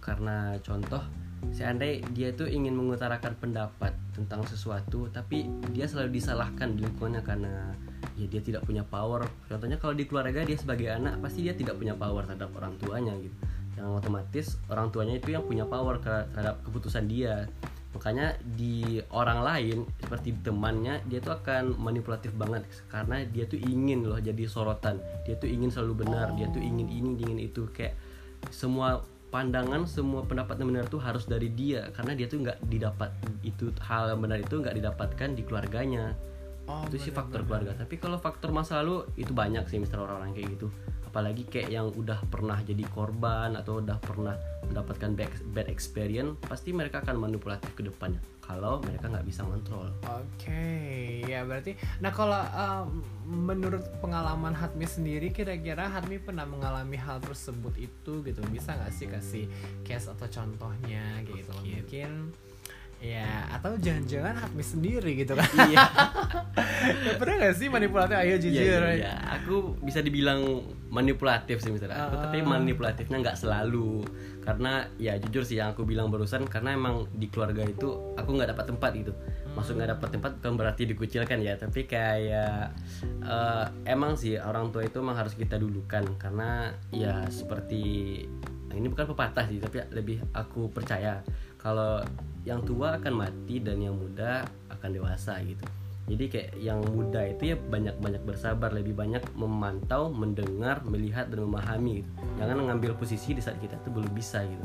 karena 0.00 0.56
contoh 0.64 1.04
seandainya 1.52 2.08
dia 2.16 2.32
tuh 2.32 2.48
ingin 2.48 2.72
mengutarakan 2.72 3.36
pendapat 3.36 3.92
tentang 4.16 4.40
sesuatu 4.48 5.12
tapi 5.12 5.44
dia 5.76 5.84
selalu 5.84 6.16
disalahkan 6.16 6.72
di 6.72 6.88
lingkungannya 6.88 7.20
karena 7.28 7.76
ya 8.16 8.24
dia 8.24 8.40
tidak 8.40 8.64
punya 8.64 8.88
power 8.88 9.20
contohnya 9.52 9.76
kalau 9.76 9.92
di 9.92 10.08
keluarga 10.08 10.48
dia 10.48 10.56
sebagai 10.56 10.88
anak 10.88 11.20
pasti 11.20 11.44
dia 11.44 11.52
tidak 11.52 11.76
punya 11.76 11.92
power 11.92 12.24
terhadap 12.24 12.56
orang 12.56 12.72
tuanya 12.80 13.12
gitu 13.20 13.36
yang 13.74 13.98
otomatis 13.98 14.58
orang 14.70 14.90
tuanya 14.94 15.18
itu 15.18 15.34
yang 15.34 15.44
punya 15.44 15.66
power 15.66 15.98
terhadap 15.98 16.62
keputusan 16.62 17.10
dia. 17.10 17.50
Makanya 17.94 18.34
di 18.42 18.98
orang 19.14 19.46
lain 19.46 19.86
seperti 20.02 20.34
temannya 20.42 20.98
dia 21.06 21.22
tuh 21.22 21.38
akan 21.38 21.78
manipulatif 21.78 22.34
banget. 22.34 22.66
Karena 22.90 23.22
dia 23.22 23.46
tuh 23.46 23.58
ingin 23.58 24.06
loh 24.06 24.18
jadi 24.18 24.50
sorotan. 24.50 24.98
Dia 25.22 25.38
tuh 25.38 25.46
ingin 25.46 25.70
selalu 25.70 26.06
benar. 26.06 26.34
Dia 26.34 26.50
tuh 26.50 26.58
ingin 26.58 26.90
ini 26.90 27.10
ingin 27.22 27.38
itu. 27.38 27.70
Kayak 27.70 27.94
semua 28.50 29.06
pandangan 29.30 29.86
semua 29.86 30.22
pendapat 30.26 30.58
yang 30.58 30.74
benar 30.74 30.86
tuh 30.90 30.98
harus 30.98 31.26
dari 31.30 31.50
dia. 31.54 31.86
Karena 31.94 32.18
dia 32.18 32.26
tuh 32.26 32.42
nggak 32.42 32.66
didapat 32.66 33.10
itu 33.46 33.70
hal 33.86 34.10
yang 34.10 34.20
benar 34.22 34.42
itu 34.42 34.58
nggak 34.58 34.74
didapatkan 34.74 35.28
di 35.38 35.42
keluarganya. 35.46 36.18
Oh, 36.66 36.82
itu 36.90 36.98
sih 36.98 37.12
faktor 37.14 37.46
keluarga. 37.46 37.78
Tapi 37.78 37.94
kalau 38.02 38.18
faktor 38.18 38.50
masa 38.50 38.82
lalu 38.82 39.06
itu 39.14 39.30
banyak 39.30 39.70
sih 39.70 39.78
mister 39.78 40.02
orang-orang 40.02 40.34
kayak 40.34 40.58
gitu 40.58 40.66
apalagi 41.14 41.46
kayak 41.46 41.70
yang 41.70 41.94
udah 41.94 42.18
pernah 42.26 42.58
jadi 42.66 42.82
korban 42.90 43.54
atau 43.54 43.78
udah 43.78 44.02
pernah 44.02 44.34
mendapatkan 44.66 45.14
bad, 45.14 45.30
bad 45.54 45.70
experience 45.70 46.34
pasti 46.42 46.74
mereka 46.74 47.06
akan 47.06 47.22
manipulatif 47.22 47.70
ke 47.78 47.86
depannya 47.86 48.18
kalau 48.42 48.82
mereka 48.82 49.06
nggak 49.06 49.22
bisa 49.22 49.46
kontrol 49.46 49.94
Oke, 50.02 51.22
ya 51.22 51.46
berarti. 51.46 51.78
Nah 52.02 52.10
kalau 52.10 52.42
um, 52.50 52.98
menurut 53.46 53.86
pengalaman 54.02 54.52
Hatmi 54.52 54.84
sendiri, 54.84 55.30
kira-kira 55.30 55.86
Hatmi 55.86 56.18
pernah 56.18 56.42
mengalami 56.44 56.98
hal 56.98 57.22
tersebut 57.22 57.78
itu 57.78 58.26
gitu? 58.26 58.40
Bisa 58.50 58.74
nggak 58.74 58.92
sih 58.92 59.06
kasih 59.06 59.44
case 59.86 60.10
atau 60.10 60.26
contohnya 60.26 61.22
gitu? 61.24 61.54
loh? 61.54 61.62
Mungkin 61.62 62.10
ya 63.04 63.28
atau 63.52 63.76
jangan-jangan 63.76 64.34
Hatmi 64.40 64.64
sendiri 64.64 65.10
gitu 65.14 65.36
kan? 65.36 65.44
iya 65.68 65.84
ya, 67.04 67.12
pernah 67.20 67.44
nggak 67.44 67.54
sih 67.54 67.68
manipulatif? 67.68 68.16
Ayo 68.16 68.36
jujur. 68.40 68.60
Iya, 68.64 68.78
iya, 68.80 68.90
iya. 68.96 69.12
aku 69.36 69.76
bisa 69.80 70.00
dibilang 70.00 70.40
manipulatif 70.88 71.60
sih 71.60 71.68
misalnya 71.68 72.06
aku 72.06 72.14
Ah. 72.16 72.22
tapi 72.28 72.40
manipulatifnya 72.40 73.18
nggak 73.20 73.36
selalu 73.36 74.06
karena 74.40 74.86
ya 74.96 75.18
jujur 75.18 75.42
sih 75.42 75.58
yang 75.58 75.74
aku 75.74 75.82
bilang 75.82 76.08
barusan 76.08 76.46
karena 76.46 76.72
emang 76.72 77.10
di 77.10 77.26
keluarga 77.28 77.66
itu 77.66 78.14
aku 78.14 78.30
nggak 78.30 78.54
dapat 78.54 78.66
tempat 78.70 78.90
gitu 78.94 79.12
maksud 79.52 79.74
nggak 79.74 79.90
dapat 79.98 80.08
tempat 80.14 80.30
bukan 80.38 80.54
berarti 80.54 80.82
dikucilkan 80.86 81.38
ya 81.42 81.58
tapi 81.58 81.84
kayak 81.84 82.70
eh, 83.20 83.64
emang 83.84 84.14
sih 84.14 84.38
orang 84.38 84.70
tua 84.70 84.86
itu 84.86 85.02
emang 85.02 85.18
harus 85.18 85.34
kita 85.34 85.58
dulukan 85.58 86.04
karena 86.16 86.70
ya 86.94 87.26
seperti 87.26 87.82
ini 88.74 88.86
bukan 88.90 89.06
pepatah 89.10 89.46
sih 89.46 89.58
tapi 89.58 89.82
lebih 89.90 90.18
aku 90.34 90.70
percaya 90.70 91.22
kalau 91.64 92.04
yang 92.44 92.60
tua 92.60 93.00
akan 93.00 93.24
mati 93.24 93.56
dan 93.56 93.80
yang 93.80 93.96
muda 93.96 94.44
akan 94.68 94.90
dewasa 94.92 95.40
gitu 95.40 95.64
jadi 96.04 96.24
kayak 96.28 96.50
yang 96.60 96.84
muda 96.84 97.24
itu 97.24 97.50
ya 97.50 97.56
banyak-banyak 97.56 98.20
bersabar 98.22 98.68
lebih 98.68 98.92
banyak 98.92 99.24
memantau 99.32 100.12
mendengar 100.12 100.84
melihat 100.84 101.32
dan 101.32 101.48
memahami 101.48 102.04
gitu. 102.04 102.10
jangan 102.36 102.60
mengambil 102.60 102.92
posisi 102.92 103.32
di 103.32 103.40
saat 103.40 103.56
kita 103.56 103.80
itu 103.80 103.88
belum 103.88 104.12
bisa 104.12 104.44
gitu 104.44 104.60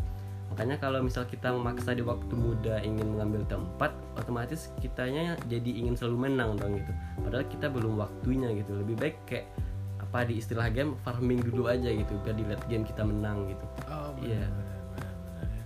makanya 0.51 0.75
kalau 0.75 0.99
misal 0.99 1.23
kita 1.23 1.55
memaksa 1.55 1.95
di 1.95 2.03
waktu 2.03 2.33
muda 2.35 2.83
ingin 2.83 3.15
mengambil 3.15 3.47
tempat 3.47 3.95
otomatis 4.19 4.67
kitanya 4.83 5.39
jadi 5.47 5.71
ingin 5.71 5.95
selalu 5.95 6.27
menang 6.27 6.59
dong 6.59 6.75
gitu 6.75 6.91
padahal 7.23 7.47
kita 7.47 7.71
belum 7.71 7.95
waktunya 7.95 8.51
gitu 8.59 8.75
lebih 8.75 8.99
baik 8.99 9.15
kayak 9.23 9.47
apa 10.03 10.27
di 10.27 10.41
istilah 10.41 10.67
game 10.67 10.99
farming 11.07 11.39
dulu 11.39 11.71
aja 11.71 11.87
gitu 11.87 12.11
biar 12.25 12.35
di 12.35 12.43
late 12.43 12.65
game 12.67 12.83
kita 12.83 13.07
menang 13.07 13.47
gitu 13.47 13.65
Oh 13.87 14.11
Iya. 14.19 14.43
benar 14.43 15.47
ya. 15.47 15.63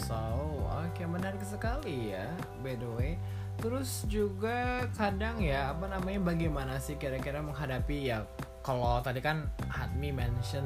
So, 0.00 0.16
oke 0.70 1.02
menarik 1.06 1.42
sekali 1.42 2.14
ya 2.14 2.30
by 2.62 2.78
the 2.78 2.90
way. 2.94 3.12
Terus 3.60 4.08
juga 4.08 4.88
kadang 4.96 5.36
ya 5.42 5.76
apa 5.76 5.84
namanya 5.84 6.32
bagaimana 6.32 6.80
sih 6.80 6.96
kira-kira 6.96 7.44
menghadapi 7.44 8.08
ya 8.08 8.24
kalau 8.64 9.02
tadi 9.04 9.20
kan 9.20 9.50
Hatmi 9.68 10.14
mention 10.14 10.64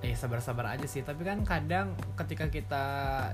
eh 0.00 0.16
sabar-sabar 0.16 0.64
aja 0.64 0.88
sih 0.88 1.04
tapi 1.04 1.28
kan 1.28 1.44
kadang 1.44 1.92
ketika 2.16 2.48
kita 2.48 2.84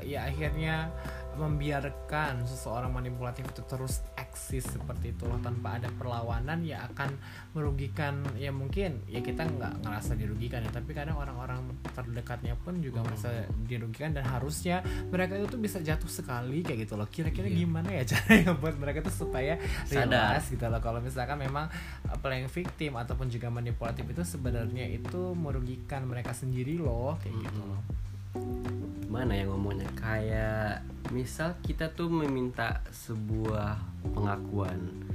ya 0.03 0.27
akhirnya 0.27 0.91
membiarkan 1.39 2.43
seseorang 2.43 2.89
manipulatif 2.89 3.45
itu 3.47 3.63
terus 3.63 4.01
eksis 4.17 4.65
seperti 4.67 5.13
itu 5.13 5.25
loh 5.25 5.37
tanpa 5.39 5.77
ada 5.77 5.89
perlawanan 5.93 6.61
ya 6.61 6.85
akan 6.89 7.17
merugikan 7.53 8.21
ya 8.37 8.49
mungkin 8.51 9.01
ya 9.07 9.21
kita 9.21 9.45
nggak 9.45 9.85
ngerasa 9.85 10.13
dirugikan 10.15 10.61
ya. 10.61 10.71
Tapi 10.71 10.91
kadang 10.93 11.17
orang-orang 11.17 11.61
terdekatnya 11.93 12.57
pun 12.57 12.81
juga 12.81 13.01
merasa 13.01 13.33
dirugikan 13.65 14.13
dan 14.13 14.25
harusnya 14.25 14.81
mereka 15.09 15.37
itu 15.37 15.49
tuh 15.49 15.61
bisa 15.61 15.79
jatuh 15.81 16.09
sekali 16.09 16.61
kayak 16.61 16.89
gitu 16.89 16.95
loh. 16.95 17.09
Kira-kira 17.09 17.47
Iya. 17.47 17.57
gimana 17.63 17.89
ya 17.93 18.03
caranya 18.13 18.53
buat 18.55 18.77
mereka 18.77 19.01
tuh 19.03 19.15
supaya 19.27 19.57
Sadar. 19.85 20.41
gitu 20.43 20.65
loh. 20.65 20.81
Kalau 20.81 21.01
misalkan 21.01 21.39
memang 21.39 21.69
uh, 22.07 22.19
playing 22.19 22.49
victim 22.49 22.97
ataupun 22.97 23.29
juga 23.29 23.49
manipulatif 23.49 24.05
itu 24.05 24.23
sebenarnya 24.23 24.87
itu 24.87 25.33
merugikan 25.33 26.05
mereka 26.05 26.31
sendiri 26.31 26.77
loh 26.77 27.17
kayak 27.21 27.37
gitu 27.43 27.61
loh 27.61 27.81
mana 29.07 29.33
ya 29.33 29.45
ngomongnya? 29.49 29.89
Kayak 29.97 30.85
misal 31.15 31.55
kita 31.63 31.95
tuh 31.95 32.11
meminta 32.11 32.83
sebuah 32.91 33.79
pengakuan 34.13 35.07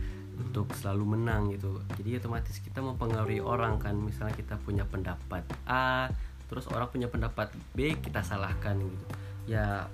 untuk 0.41 0.73
selalu 0.75 1.17
menang 1.17 1.53
gitu. 1.53 1.79
Jadi 1.99 2.17
otomatis 2.17 2.57
kita 2.59 2.81
mempengaruhi 2.81 3.43
orang 3.43 3.77
kan. 3.77 3.93
Misalnya 3.95 4.33
kita 4.33 4.57
punya 4.59 4.83
pendapat 4.87 5.45
A 5.67 6.09
terus 6.51 6.67
orang 6.67 6.91
punya 6.91 7.07
pendapat 7.07 7.53
B 7.71 7.95
kita 8.01 8.25
salahkan 8.25 8.75
gitu. 8.75 9.05
Ya 9.47 9.87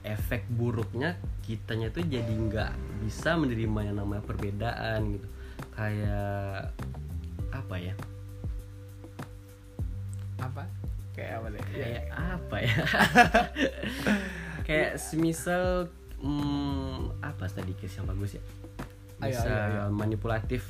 efek 0.00 0.48
buruknya 0.48 1.16
kitanya 1.44 1.92
tuh 1.92 2.04
jadi 2.04 2.28
nggak 2.28 2.72
bisa 3.04 3.36
menerima 3.36 3.92
yang 3.92 3.96
namanya 4.00 4.24
perbedaan 4.24 5.16
gitu. 5.16 5.28
Kayak 5.76 6.72
apa 7.52 7.76
ya? 7.76 7.94
Apa 10.40 10.79
kayak 11.14 11.32
apa 11.40 11.46
deh? 11.52 11.62
Kayak 11.74 12.04
apa 12.14 12.56
ya? 12.60 12.76
Kayak 14.70 14.92
semisal 15.02 15.90
hmm, 16.22 17.18
apa 17.24 17.50
tadi 17.50 17.74
case 17.74 17.98
yang 17.98 18.06
bagus 18.06 18.38
ya? 18.38 18.42
Ayo, 19.20 19.34
bisa 19.34 19.50
ayo, 19.50 19.80
ayo. 19.88 19.92
manipulatif 19.92 20.62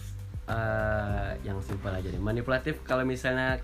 eh, 0.49 1.31
yang 1.45 1.61
simpel 1.61 1.93
aja 1.93 2.09
deh. 2.09 2.23
Manipulatif 2.23 2.81
kalau 2.83 3.05
misalnya 3.05 3.61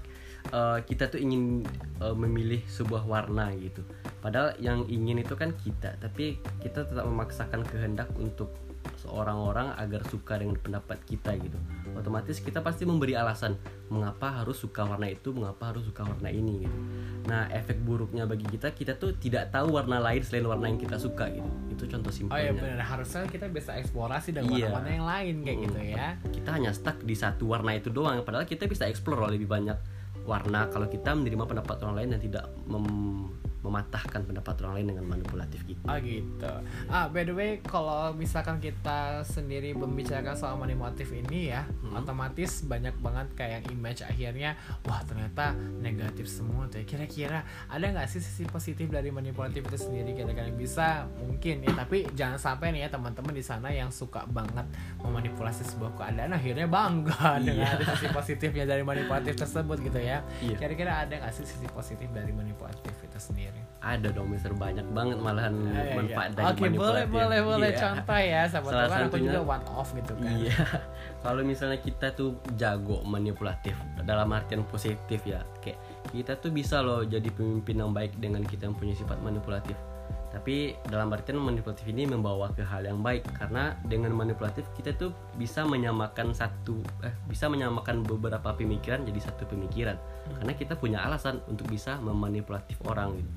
eh, 0.53 0.79
kita 0.85 1.09
tuh 1.09 1.19
ingin 1.19 1.65
eh, 2.05 2.17
memilih 2.17 2.61
sebuah 2.69 3.09
warna 3.09 3.49
gitu. 3.57 3.81
Padahal 4.21 4.59
yang 4.61 4.85
ingin 4.91 5.25
itu 5.25 5.35
kan 5.39 5.57
kita 5.57 5.97
tapi 6.03 6.37
kita 6.61 6.85
tetap 6.85 7.07
memaksakan 7.09 7.65
kehendak 7.65 8.13
untuk 8.21 8.53
seorang 9.01 9.39
orang 9.39 9.69
agar 9.79 10.03
suka 10.09 10.39
dengan 10.39 10.59
pendapat 10.59 10.99
kita 11.07 11.35
gitu 11.39 11.59
otomatis 11.97 12.39
kita 12.39 12.61
pasti 12.61 12.85
memberi 12.85 13.13
alasan 13.13 13.57
mengapa 13.89 14.31
harus 14.37 14.57
suka 14.57 14.85
warna 14.85 15.07
itu? 15.07 15.31
Mengapa 15.31 15.73
harus 15.73 15.83
suka 15.83 16.05
warna 16.05 16.29
ini? 16.29 16.63
gitu. 16.63 16.79
Nah 17.27 17.49
efek 17.49 17.81
buruknya 17.81 18.23
bagi 18.23 18.47
kita 18.47 18.71
kita 18.71 18.95
tuh 18.95 19.17
tidak 19.17 19.51
tahu 19.51 19.73
warna 19.73 19.99
lain 19.99 20.21
selain 20.21 20.45
warna 20.45 20.69
yang 20.69 20.77
kita 20.77 20.97
suka 20.97 21.27
gitu. 21.29 21.51
Itu 21.73 21.85
contoh 21.89 22.09
Oh 22.09 22.17
simpelnya. 22.17 22.43
iya 22.43 22.53
benar 22.53 22.81
harusnya 22.87 23.27
kita 23.27 23.47
bisa 23.49 23.75
eksplorasi 23.75 24.31
dengan 24.31 24.53
Iya. 24.53 24.69
warna-warna 24.71 24.91
yang 24.93 25.07
lain 25.07 25.35
kayak 25.43 25.59
gitu 25.65 25.79
Mm. 25.79 25.91
ya. 25.91 26.09
kita 26.31 26.49
hanya 26.53 26.71
stuck 26.71 26.99
di 27.01 27.13
satu 27.13 27.49
warna 27.49 27.73
itu 27.73 27.89
doang 27.89 28.23
padahal 28.23 28.45
kita 28.45 28.65
bisa 28.65 28.85
explore 28.85 29.27
lebih 29.27 29.47
banyak 29.47 29.75
warna. 30.23 30.67
Kalau 30.69 30.87
kita 30.87 31.15
menerima 31.15 31.45
pendapat 31.45 31.77
orang 31.83 31.97
lain 31.97 32.09
dan 32.15 32.21
tidak 32.21 32.45
mem- 32.67 33.31
mematahkan 33.67 34.23
pendapat 34.23 34.55
orang 34.61 34.73
lain 34.77 34.89
dengan 34.89 35.05
manipulatif 35.09 35.61
gitu 35.65 35.83
Oh 35.83 35.99
gitu. 35.99 36.53
Ah 36.87 37.07
by 37.07 37.23
the 37.23 37.33
way 37.33 37.51
kalau 37.61 38.11
misalkan 38.13 38.57
kita 38.57 38.97
sendiri 39.23 39.73
membicarakan 39.73 40.33
soal 40.33 40.55
manipulatif 40.55 41.11
ini 41.11 41.51
ya, 41.51 41.67
Hmm. 41.83 41.99
otomatis 41.99 42.63
banyak 42.63 42.95
banget 42.97 43.27
kayak 43.35 43.53
yang 43.57 43.67
image 43.73 44.01
akhirnya 44.01 44.51
wah 44.83 45.03
ternyata 45.03 45.51
negatif 45.77 46.27
semua 46.27 46.67
tuh. 46.67 46.79
ya. 46.79 46.87
Kira-kira 46.87 47.43
ada 47.67 47.83
nggak 47.85 48.07
sih 48.07 48.19
sisi 48.19 48.45
positif 48.45 48.87
dari 48.87 49.09
manipulatif 49.09 49.65
itu 49.65 49.79
sendiri? 49.81 50.15
Kira-kira 50.15 50.51
bisa 50.51 50.87
mungkin 51.17 51.61
ya, 51.61 51.73
tapi 51.75 52.07
jangan 52.13 52.37
sampai 52.37 52.71
nih 52.71 52.85
ya 52.85 52.89
teman-teman 52.89 53.33
di 53.33 53.43
sana 53.43 53.69
yang 53.69 53.89
suka 53.89 54.23
banget 54.27 54.67
memanipulasi 55.01 55.65
sebuah 55.67 55.97
keadaan 55.97 56.31
akhirnya 56.33 56.67
bangga 56.67 57.39
dengan 57.47 57.75
Iya. 57.77 57.89
sisi 57.89 58.07
positifnya 58.09 58.65
dari 58.65 58.83
manipulatif 58.83 59.35
tersebut 59.35 59.81
gitu 59.81 59.97
ya. 59.97 60.21
Iya. 60.39 60.57
Kira-kira 60.57 60.93
ada 61.01 61.15
nggak 61.17 61.33
sih 61.33 61.43
sisi 61.43 61.67
positif 61.69 62.07
dari 62.11 62.31
manipulatif 62.31 62.93
itu 62.93 63.19
sendiri? 63.19 63.56
Ada 63.79 64.11
dong 64.11 64.27
mister 64.27 64.51
banyak 64.51 64.83
banget 64.91 65.15
malahan 65.17 65.55
Ah, 65.71 65.79
iya, 65.79 65.95
manfaat 65.95 66.29
iya. 66.29 66.37
dari 66.37 66.47
Oke 66.51 66.67
boleh 66.75 67.05
boleh 67.07 67.41
boleh 67.41 67.71
Iya. 67.71 67.79
contoh 67.79 68.19
ya 68.19 68.43
sama 68.45 68.67
Salah 68.67 68.87
teman 68.89 69.07
aku 69.07 69.17
juga 69.21 69.41
one 69.47 69.67
off 69.71 69.89
gitu 69.95 70.13
kan. 70.13 70.27
Iya, 70.27 70.59
kalau 71.23 71.43
misalnya 71.43 71.79
kita 71.79 72.07
tuh 72.11 72.31
jago 72.55 72.99
manipulatif 73.03 73.75
dalam 74.03 74.27
artian 74.31 74.67
positif 74.67 75.23
ya, 75.23 75.39
kayak 75.61 75.79
kita 76.11 76.35
tuh 76.35 76.51
bisa 76.51 76.83
loh 76.83 77.07
jadi 77.07 77.31
pemimpin 77.31 77.79
yang 77.79 77.95
baik 77.95 78.19
dengan 78.19 78.43
kita 78.43 78.67
yang 78.67 78.75
punya 78.75 78.93
sifat 78.93 79.23
manipulatif. 79.23 79.79
Tapi 80.27 80.75
dalam 80.91 81.09
artian 81.15 81.39
manipulatif 81.39 81.87
ini 81.87 82.05
membawa 82.05 82.51
ke 82.51 82.63
hal 82.67 82.83
yang 82.85 83.01
baik. 83.01 83.25
Karena 83.39 83.73
dengan 83.87 84.13
manipulatif 84.13 84.67
kita 84.75 84.93
tuh 84.99 85.15
bisa 85.39 85.63
menyamakan 85.63 86.35
satu 86.35 86.83
eh 87.07 87.15
bisa 87.31 87.47
menyamakan 87.47 88.03
beberapa 88.03 88.53
pemikiran 88.53 89.07
jadi 89.07 89.21
satu 89.23 89.47
pemikiran. 89.47 89.95
Karena 90.43 90.53
kita 90.53 90.75
punya 90.75 91.07
alasan 91.07 91.39
untuk 91.47 91.71
bisa 91.71 91.97
memanipulatif 92.03 92.77
orang 92.85 93.17
gitu. 93.17 93.31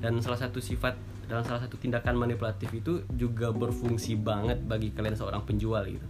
Dan 0.00 0.22
salah 0.22 0.38
satu 0.38 0.62
sifat 0.62 0.94
dalam 1.26 1.42
salah 1.42 1.66
satu 1.66 1.74
tindakan 1.74 2.14
manipulatif 2.14 2.70
itu 2.70 3.02
juga 3.18 3.50
berfungsi 3.50 4.14
banget 4.14 4.62
bagi 4.62 4.94
kalian 4.94 5.18
seorang 5.18 5.42
penjual 5.42 5.82
gitu. 5.82 6.06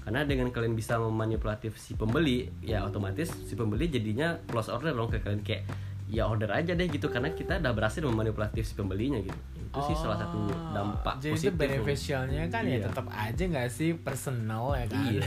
Karena 0.00 0.24
dengan 0.24 0.48
kalian 0.54 0.78
bisa 0.78 0.96
memanipulatif 0.96 1.76
si 1.76 1.98
pembeli 1.98 2.48
ya 2.62 2.86
otomatis 2.86 3.30
si 3.30 3.52
pembeli 3.58 3.90
jadinya 3.90 4.38
close 4.46 4.70
order 4.70 4.94
dong 4.94 5.10
ke 5.10 5.18
kalian. 5.18 5.42
Kayak 5.42 5.66
ya 6.06 6.30
order 6.30 6.54
aja 6.54 6.78
deh 6.78 6.86
gitu. 6.86 7.10
Karena 7.10 7.34
kita 7.34 7.58
udah 7.58 7.74
berhasil 7.74 8.00
memanipulatif 8.00 8.64
si 8.64 8.78
pembelinya 8.78 9.18
gitu 9.18 9.59
itu 9.70 9.78
sih 9.86 9.96
salah 9.96 10.18
satu 10.18 10.34
Oh, 10.36 10.50
dampak 10.72 11.14
Jadi 11.16 11.30
itu 11.30 11.34
positif 11.38 11.52
loh. 11.52 11.60
beneficialnya 11.62 12.42
kan 12.48 12.62
ya 12.64 12.74
Iya. 12.74 12.84
tetap 12.90 13.06
aja 13.08 13.42
nggak 13.46 13.68
sih 13.68 13.90
personal 13.94 14.64
ya 14.74 14.84
kan? 14.84 15.02
Iya. 15.06 15.22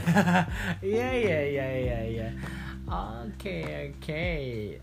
iya 0.94 1.08
iya 1.10 1.38
iya 1.42 1.66
iya 1.74 1.98
iya. 2.04 2.28
Oke 2.84 3.58
oke. 3.90 4.24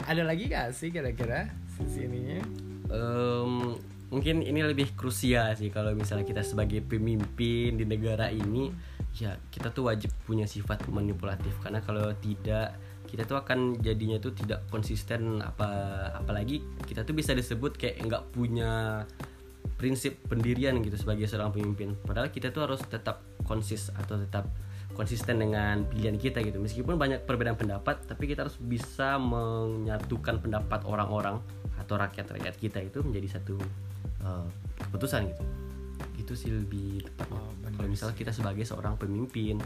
Ada 0.01 0.21
lagi 0.21 0.43
gak 0.47 0.73
sih 0.73 0.89
kira-kira 0.89 1.45
sisi 1.69 2.03
ininya? 2.03 2.41
Em, 2.89 3.77
mungkin 4.09 4.41
ini 4.41 4.59
lebih 4.59 4.91
krusial 4.93 5.53
sih 5.53 5.69
kalau 5.69 5.93
misalnya 5.93 6.25
kita 6.25 6.41
sebagai 6.41 6.81
pemimpin 6.81 7.77
di 7.77 7.85
negara 7.85 8.27
ini 8.27 8.73
ya 9.13 9.37
kita 9.47 9.69
tuh 9.69 9.87
wajib 9.87 10.09
punya 10.25 10.43
sifat 10.43 10.87
manipulatif 10.87 11.53
karena 11.59 11.79
kalau 11.79 12.09
tidak 12.17 12.75
kita 13.05 13.23
tuh 13.23 13.37
akan 13.37 13.75
jadinya 13.77 14.17
tuh 14.17 14.31
tidak 14.31 14.63
konsisten 14.67 15.37
apa 15.37 15.67
apalagi 16.15 16.63
kita 16.83 17.03
tuh 17.03 17.11
bisa 17.11 17.31
disebut 17.31 17.75
kayak 17.75 17.99
nggak 18.01 18.23
punya 18.31 19.03
prinsip 19.81 20.21
pendirian 20.29 20.77
gitu 20.85 20.93
sebagai 20.93 21.25
seorang 21.25 21.49
pemimpin. 21.49 21.97
Padahal 22.05 22.29
kita 22.29 22.53
tuh 22.53 22.69
harus 22.69 22.85
tetap 22.85 23.25
konsis 23.49 23.89
atau 23.97 24.21
tetap 24.21 24.45
konsisten 24.93 25.41
dengan 25.41 25.89
pilihan 25.89 26.21
kita 26.21 26.45
gitu. 26.45 26.61
Meskipun 26.61 27.01
banyak 27.01 27.25
perbedaan 27.25 27.57
pendapat 27.57 28.05
tapi 28.05 28.29
kita 28.29 28.45
harus 28.45 28.61
bisa 28.61 29.17
menyatukan 29.17 30.37
pendapat 30.37 30.85
orang-orang 30.85 31.41
atau 31.81 31.97
rakyat-rakyat 31.97 32.55
kita 32.61 32.77
itu 32.85 33.01
menjadi 33.01 33.41
satu 33.41 33.57
uh, 34.21 34.45
keputusan 34.85 35.33
gitu. 35.33 35.43
Itu 36.21 36.33
sih 36.37 36.53
lebih 36.53 37.01
tepat 37.17 37.41
Oh, 37.41 37.49
kalau 37.73 37.89
misalnya 37.89 38.13
kita 38.13 38.29
sebagai 38.29 38.61
seorang 38.61 38.93
pemimpin. 39.01 39.57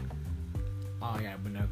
Oh 1.04 1.20
ya 1.20 1.36
benar. 1.36 1.68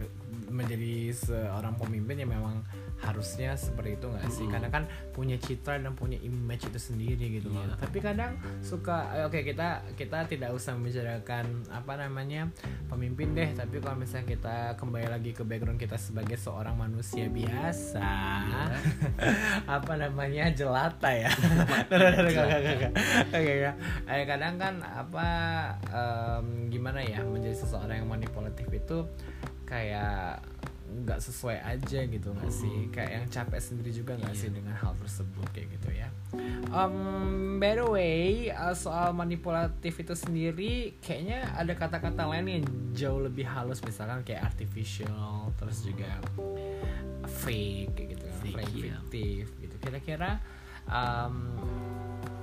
Menjadi 0.53 1.09
seorang 1.17 1.81
pemimpin 1.81 2.21
yang 2.21 2.37
memang 2.37 2.61
harusnya 3.05 3.53
seperti 3.55 4.01
itu 4.01 4.07
nggak 4.09 4.29
sih? 4.33 4.45
Mm-mm. 4.49 4.55
Karena 4.57 4.69
kan 4.73 4.85
punya 5.13 5.37
citra 5.37 5.79
dan 5.79 5.93
punya 5.93 6.17
image 6.25 6.67
itu 6.73 6.81
sendiri 6.81 7.39
gitu 7.41 7.53
loh. 7.53 7.63
Iya. 7.63 7.77
Tapi 7.79 7.99
kadang 8.01 8.33
suka 8.65 9.13
eh, 9.15 9.25
oke 9.29 9.45
kita 9.45 9.85
kita 9.95 10.25
tidak 10.27 10.51
usah 10.57 10.75
membicarakan 10.75 11.69
apa 11.69 11.93
namanya 12.01 12.49
pemimpin 12.89 13.37
deh. 13.37 13.53
Tapi 13.53 13.79
kalau 13.85 14.01
misalnya 14.01 14.27
kita 14.35 14.57
kembali 14.81 15.09
lagi 15.13 15.31
ke 15.37 15.45
background 15.45 15.79
kita 15.79 16.01
sebagai 16.01 16.41
seorang 16.41 16.75
manusia 16.75 17.29
biasa, 17.29 18.09
apa 19.77 19.93
namanya 19.95 20.49
jelata 20.51 21.13
ya? 21.13 21.31
Oke 23.37 23.53
ya. 23.69 23.73
Eh, 24.09 24.25
kadang 24.25 24.57
kan 24.57 24.75
apa 24.81 25.27
em, 25.91 26.73
gimana 26.73 27.05
ya 27.05 27.21
menjadi 27.23 27.57
seseorang 27.57 28.03
yang 28.03 28.09
manipulatif 28.09 28.67
itu 28.73 29.05
kayak 29.65 30.39
nggak 30.85 31.21
sesuai 31.21 31.59
aja 31.59 32.01
gitu 32.05 32.29
nggak 32.31 32.53
sih? 32.53 32.93
Kayak 32.93 33.11
yang 33.11 33.27
capek 33.29 33.61
sendiri 33.61 33.91
juga 33.91 34.13
nggak 34.15 34.35
sih 34.37 34.51
dengan 34.53 34.77
hal 34.77 34.93
tersebut 35.01 35.47
kayak 35.51 35.69
gitu 35.81 35.89
ya? 35.91 36.09
Um, 36.71 37.59
by 37.63 37.79
the 37.79 37.87
way 37.87 38.51
uh, 38.51 38.75
soal 38.75 39.15
manipulatif 39.15 40.03
itu 40.03 40.15
sendiri 40.15 40.99
kayaknya 40.99 41.47
ada 41.55 41.73
kata-kata 41.73 42.27
lain 42.27 42.47
yang 42.51 42.65
jauh 42.91 43.23
lebih 43.23 43.47
halus 43.47 43.79
misalkan 43.87 44.27
kayak 44.27 44.43
artificial 44.51 45.55
terus 45.55 45.87
juga 45.87 46.11
fake 47.25 47.91
kayak 47.95 48.09
gitu 48.19 48.25
kan 48.27 48.35
Fake, 48.45 48.57
fake 48.61 48.75
iya. 48.77 48.83
fiktif 48.85 49.45
gitu. 49.59 49.75
Kira-kira 49.81 50.31
um, 50.87 51.57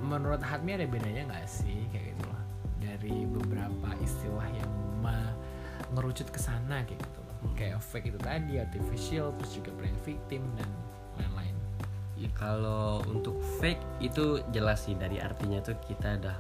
menurut 0.02 0.42
Hatmi 0.42 0.74
ada 0.74 0.88
bedanya 0.90 1.30
nggak 1.30 1.46
sih 1.46 1.86
kayak 1.94 2.18
gitu 2.18 2.24
loh? 2.26 2.42
Dari 2.82 3.16
beberapa 3.30 3.90
istilah 4.02 4.50
yang 4.50 4.72
me- 5.00 5.36
ngerucut 5.94 6.26
ke 6.34 6.40
sana 6.42 6.82
kayak 6.88 6.98
gitu. 6.98 7.21
Hmm. 7.21 7.21
Kayak 7.58 7.82
fake 7.82 8.14
itu 8.14 8.20
tadi 8.22 8.62
artificial 8.62 9.34
terus 9.38 9.52
juga 9.58 9.72
playing 9.78 10.02
victim 10.06 10.44
dan 10.58 10.70
lain-lain. 11.18 11.56
Ya, 12.22 12.30
kalau 12.38 13.02
untuk 13.10 13.42
fake 13.58 13.82
itu 13.98 14.42
jelas 14.54 14.86
sih 14.86 14.94
dari 14.94 15.18
artinya 15.18 15.58
tuh 15.62 15.74
kita 15.90 16.22
udah 16.22 16.38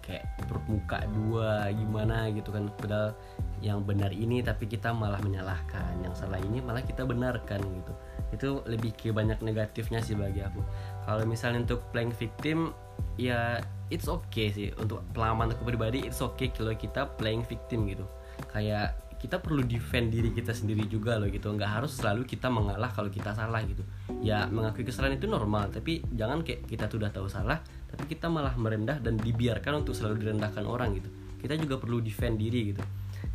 kayak 0.00 0.24
bermuka 0.48 1.04
dua 1.12 1.68
gimana 1.70 2.32
gitu 2.32 2.50
kan. 2.50 2.72
Padahal 2.80 3.12
yang 3.60 3.84
benar 3.84 4.10
ini 4.10 4.40
tapi 4.40 4.64
kita 4.64 4.90
malah 4.90 5.20
menyalahkan. 5.20 6.00
Yang 6.00 6.24
salah 6.24 6.40
ini 6.40 6.64
malah 6.64 6.80
kita 6.80 7.04
benarkan 7.04 7.60
gitu. 7.60 7.92
Itu 8.32 8.48
lebih 8.64 8.96
ke 8.96 9.12
banyak 9.12 9.44
negatifnya 9.44 10.00
sih 10.00 10.16
bagi 10.16 10.40
aku. 10.40 10.60
Kalau 11.04 11.24
misalnya 11.28 11.68
untuk 11.68 11.84
playing 11.92 12.16
victim 12.16 12.72
ya 13.20 13.60
it's 13.92 14.08
okay 14.08 14.48
sih. 14.48 14.68
Untuk 14.80 15.04
pengalaman 15.12 15.52
aku 15.52 15.68
pribadi 15.68 16.08
it's 16.08 16.24
okay 16.24 16.48
kalau 16.48 16.72
kita 16.72 17.04
playing 17.20 17.44
victim 17.44 17.84
gitu. 17.84 18.08
Kayak 18.48 18.96
kita 19.20 19.36
perlu 19.36 19.60
defend 19.68 20.08
diri 20.08 20.32
kita 20.32 20.56
sendiri 20.56 20.88
juga 20.88 21.20
loh 21.20 21.28
gitu. 21.28 21.52
Nggak 21.52 21.70
harus 21.80 21.92
selalu 21.92 22.24
kita 22.24 22.48
mengalah 22.48 22.88
kalau 22.88 23.12
kita 23.12 23.36
salah 23.36 23.60
gitu. 23.68 23.84
Ya 24.24 24.48
mengakui 24.48 24.82
kesalahan 24.82 25.20
itu 25.20 25.28
normal 25.28 25.68
tapi 25.68 26.00
jangan 26.16 26.40
kayak 26.40 26.64
kita 26.64 26.88
tuh 26.88 27.04
udah 27.04 27.12
tahu 27.12 27.28
salah 27.28 27.60
tapi 27.92 28.08
kita 28.08 28.32
malah 28.32 28.56
merendah 28.56 28.98
dan 29.04 29.20
dibiarkan 29.20 29.84
untuk 29.84 29.92
selalu 29.92 30.24
direndahkan 30.24 30.64
orang 30.64 30.96
gitu. 30.96 31.12
Kita 31.40 31.54
juga 31.60 31.76
perlu 31.76 32.00
defend 32.00 32.40
diri 32.40 32.72
gitu. 32.72 32.82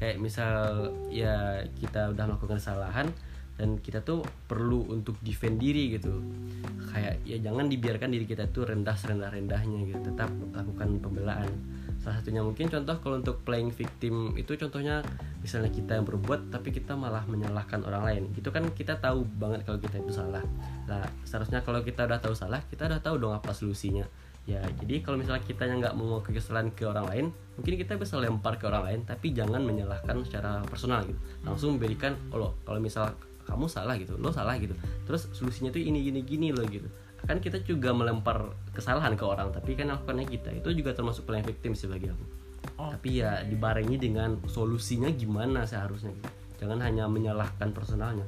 Kayak 0.02 0.18
misal 0.18 0.90
ya 1.14 1.62
kita 1.78 2.10
udah 2.18 2.34
melakukan 2.34 2.58
kesalahan 2.58 3.08
dan 3.56 3.80
kita 3.80 4.04
tuh 4.04 4.20
perlu 4.48 4.92
untuk 4.92 5.16
defend 5.24 5.60
diri 5.60 5.96
gitu. 5.96 6.20
Kayak 6.92 7.24
ya 7.24 7.38
jangan 7.40 7.72
dibiarkan 7.72 8.12
diri 8.12 8.28
kita 8.28 8.52
tuh 8.52 8.68
rendah 8.68 8.96
serendah 8.96 9.32
rendahnya 9.32 9.80
gitu. 9.88 10.00
Tetap 10.12 10.30
lakukan 10.52 11.00
pembelaan. 11.00 11.50
Salah 12.04 12.20
satunya 12.20 12.44
mungkin 12.44 12.68
contoh 12.68 12.96
kalau 13.00 13.16
untuk 13.24 13.42
playing 13.48 13.72
victim 13.72 14.36
itu 14.36 14.60
contohnya 14.60 15.02
misalnya 15.40 15.72
kita 15.72 15.98
yang 15.98 16.06
berbuat 16.06 16.52
tapi 16.52 16.76
kita 16.76 16.94
malah 17.00 17.24
menyalahkan 17.26 17.82
orang 17.88 18.04
lain. 18.04 18.24
Itu 18.36 18.52
kan 18.52 18.68
kita 18.76 19.00
tahu 19.00 19.24
banget 19.40 19.64
kalau 19.64 19.80
kita 19.80 20.04
itu 20.04 20.12
salah. 20.12 20.44
Nah 20.86 21.08
seharusnya 21.24 21.64
kalau 21.64 21.80
kita 21.80 22.04
udah 22.04 22.20
tahu 22.20 22.36
salah 22.36 22.60
kita 22.68 22.92
udah 22.92 23.00
tahu 23.00 23.16
dong 23.18 23.34
apa 23.34 23.56
solusinya. 23.56 24.04
Ya 24.46 24.62
jadi 24.78 25.02
kalau 25.02 25.18
misalnya 25.18 25.42
kita 25.42 25.66
yang 25.66 25.82
nggak 25.82 25.96
mau 25.98 26.22
kesalahan 26.22 26.70
ke 26.76 26.86
orang 26.86 27.10
lain 27.10 27.26
mungkin 27.58 27.74
kita 27.82 27.98
bisa 27.98 28.22
lempar 28.22 28.62
ke 28.62 28.70
orang 28.70 28.84
lain 28.86 29.00
tapi 29.08 29.34
jangan 29.34 29.64
menyalahkan 29.64 30.22
secara 30.28 30.62
personal 30.68 31.02
gitu. 31.08 31.18
Langsung 31.42 31.80
memberikan 31.80 32.14
oh 32.30 32.38
loh 32.38 32.54
kalau 32.62 32.78
misal 32.78 33.16
kamu 33.46 33.70
salah 33.70 33.96
gitu 33.96 34.18
lo 34.18 34.34
salah 34.34 34.58
gitu. 34.58 34.74
Terus 35.06 35.30
solusinya 35.32 35.70
tuh 35.72 35.80
ini 35.82 36.02
gini 36.02 36.22
gini 36.26 36.50
loh 36.52 36.66
gitu. 36.66 36.90
Kan 37.26 37.42
kita 37.42 37.62
juga 37.62 37.94
melempar 37.94 38.54
kesalahan 38.74 39.14
ke 39.14 39.24
orang 39.26 39.54
tapi 39.54 39.78
kan 39.78 39.90
lakukannya 39.94 40.26
kita. 40.26 40.50
Itu 40.52 40.74
juga 40.74 40.98
termasuk 40.98 41.30
playing 41.30 41.46
victim 41.46 41.78
sih 41.78 41.88
bagi 41.88 42.10
aku. 42.10 42.26
Oh. 42.76 42.92
tapi 42.92 43.22
ya 43.24 43.46
dibarengi 43.46 43.96
dengan 43.96 44.42
solusinya 44.50 45.08
gimana 45.14 45.64
seharusnya 45.70 46.12
gitu. 46.12 46.30
Jangan 46.66 46.82
hanya 46.82 47.06
menyalahkan 47.06 47.72
personalnya. 47.72 48.26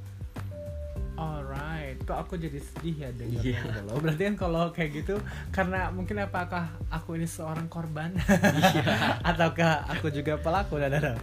Alright, 1.17 1.97
kok 2.05 2.13
aku 2.13 2.38
jadi 2.38 2.62
sedih 2.62 2.95
ya 2.95 3.09
dengarnya? 3.09 3.57
Iya. 3.57 3.62
kalau 3.81 3.97
berarti 3.97 4.21
kan 4.29 4.36
kalau 4.38 4.63
kayak 4.69 4.91
gitu 5.01 5.15
karena 5.50 5.89
mungkin 5.89 6.21
apakah 6.21 6.69
aku 6.93 7.17
ini 7.17 7.25
seorang 7.25 7.65
korban? 7.65 8.13
Iya. 8.13 8.86
ataukah 9.33 9.89
aku 9.89 10.13
juga 10.13 10.38
pelaku? 10.38 10.77
Dan 10.77 10.93
ada 11.01 11.17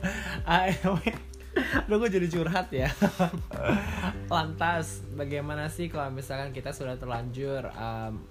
anyway 0.45 1.15
Aduh 1.75 1.99
gue 1.99 2.11
jadi 2.15 2.29
curhat 2.31 2.71
ya. 2.71 2.91
Lantas 4.35 5.03
bagaimana 5.19 5.67
sih 5.67 5.91
kalau 5.91 6.15
misalkan 6.15 6.55
kita 6.55 6.71
sudah 6.71 6.95
terlanjur 6.95 7.67
um, 7.75 8.23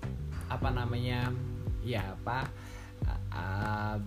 Apa 0.48 0.70
namanya 0.72 1.32
Ya 1.84 2.16
apa 2.16 2.48
uh, 3.36 3.98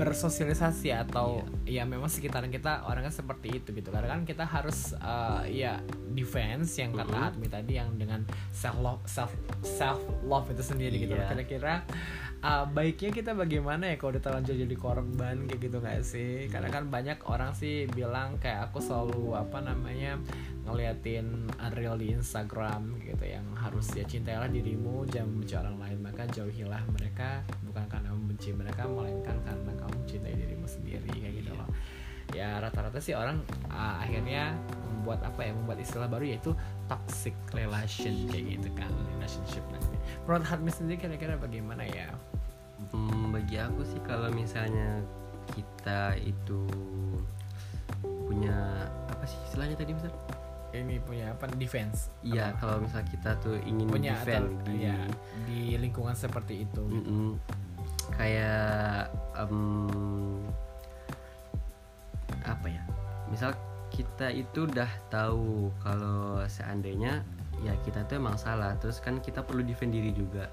bersosialisasi 0.00 0.96
atau 0.96 1.44
ya 1.68 1.84
memang 1.84 2.08
sekitaran 2.08 2.48
kita 2.48 2.88
orangnya 2.88 3.12
seperti 3.12 3.60
itu 3.60 3.76
gitu. 3.76 3.92
Karena 3.92 4.16
kan 4.16 4.24
kita 4.24 4.48
harus 4.48 4.96
uh, 4.96 5.44
ya 5.44 5.84
defense 6.16 6.80
yang 6.80 6.96
kata 6.96 7.12
Mhm. 7.12 7.28
Admi 7.28 7.46
tadi 7.52 7.72
yang 7.76 7.90
dengan 8.00 8.24
self 8.48 8.80
love 8.80 9.02
self 9.04 9.28
self 9.60 10.00
love 10.24 10.48
itu 10.48 10.64
sendiri 10.64 10.96
gitu. 11.04 11.12
Iya. 11.12 11.28
kira-kira 11.36 11.84
uh, 12.40 12.64
baiknya 12.72 13.12
kita 13.12 13.36
bagaimana 13.36 13.92
ya 13.92 14.00
kalau 14.00 14.16
udah 14.16 14.24
terlanjur 14.24 14.56
jadi 14.56 14.76
korban 14.80 15.36
kayak 15.44 15.60
gitu 15.60 15.76
nggak 15.84 16.00
sih? 16.00 16.48
Karena 16.48 16.72
kan 16.72 16.88
banyak 16.88 17.20
orang 17.28 17.52
sih 17.52 17.84
bilang 17.92 18.40
kayak 18.40 18.72
aku 18.72 18.80
selalu 18.80 19.36
apa 19.36 19.60
namanya 19.60 20.16
ngeliatin 20.64 21.50
reel 21.76 22.00
di 22.00 22.16
Instagram 22.16 22.96
gitu 23.04 23.24
yang 23.28 23.44
harus 23.52 23.84
ya 23.92 24.04
cintailah 24.08 24.48
dirimu 24.48 25.04
jangan 25.12 25.28
membenci 25.28 25.54
orang 25.60 25.76
lain. 25.76 25.98
Maka 26.00 26.24
jauhilah 26.32 26.82
mereka 26.96 27.44
bukan 27.68 27.84
karena 27.84 27.99
membenci 28.40 28.56
mereka 28.56 28.88
melainkan 28.88 29.36
karena 29.44 29.72
kamu 29.76 29.94
mencintai 30.00 30.32
dirimu 30.32 30.64
sendiri 30.64 31.12
kayak 31.12 31.34
gitu 31.44 31.52
loh. 31.52 31.68
Ya 32.32 32.56
rata-rata 32.56 32.96
sih 32.96 33.12
orang 33.12 33.44
uh, 33.68 34.00
akhirnya 34.00 34.56
membuat 34.88 35.20
apa 35.28 35.44
ya 35.44 35.52
membuat 35.52 35.76
istilah 35.84 36.08
baru 36.08 36.24
yaitu 36.24 36.56
toxic 36.88 37.36
relation 37.52 38.16
kayak 38.32 38.56
gitu 38.56 38.68
kan 38.72 38.88
relationship 39.12 39.60
nanti 39.68 39.96
menurut 40.24 40.46
Hadmi 40.48 40.72
sendiri 40.72 40.96
kira-kira 40.96 41.36
bagaimana 41.36 41.84
ya? 41.84 42.08
Hmm, 42.96 43.28
bagi 43.28 43.60
aku 43.60 43.84
sih 43.84 44.00
kalau 44.08 44.32
misalnya 44.32 45.04
kita 45.52 46.16
itu 46.24 46.64
punya 48.24 48.88
apa 49.12 49.24
sih 49.28 49.36
istilahnya 49.52 49.76
tadi 49.76 49.92
Mister? 49.92 50.12
ini 50.70 51.02
punya 51.02 51.34
apa 51.34 51.50
defense? 51.58 52.14
Iya, 52.22 52.54
kalau 52.62 52.78
misal 52.78 53.02
kita 53.10 53.34
tuh 53.42 53.58
ingin 53.66 53.90
punya 53.90 54.14
defend 54.22 54.54
atau 54.54 54.70
di 54.70 54.86
ya 54.86 54.98
di 55.50 55.74
lingkungan 55.74 56.14
seperti 56.14 56.62
itu 56.62 56.86
Mm-mm. 56.86 57.34
Kayak 58.14 59.10
em, 59.38 59.56
apa 62.44 62.66
ya? 62.66 62.82
Misal 63.30 63.54
kita 63.90 64.30
itu 64.30 64.70
udah 64.70 64.90
tahu 65.10 65.74
kalau 65.82 66.40
seandainya 66.46 67.26
ya 67.60 67.74
kita 67.84 68.06
tuh 68.08 68.16
emang 68.22 68.38
salah, 68.40 68.78
terus 68.80 69.02
kan 69.02 69.18
kita 69.20 69.44
perlu 69.44 69.60
defend 69.66 69.92
diri 69.92 70.14
juga. 70.14 70.48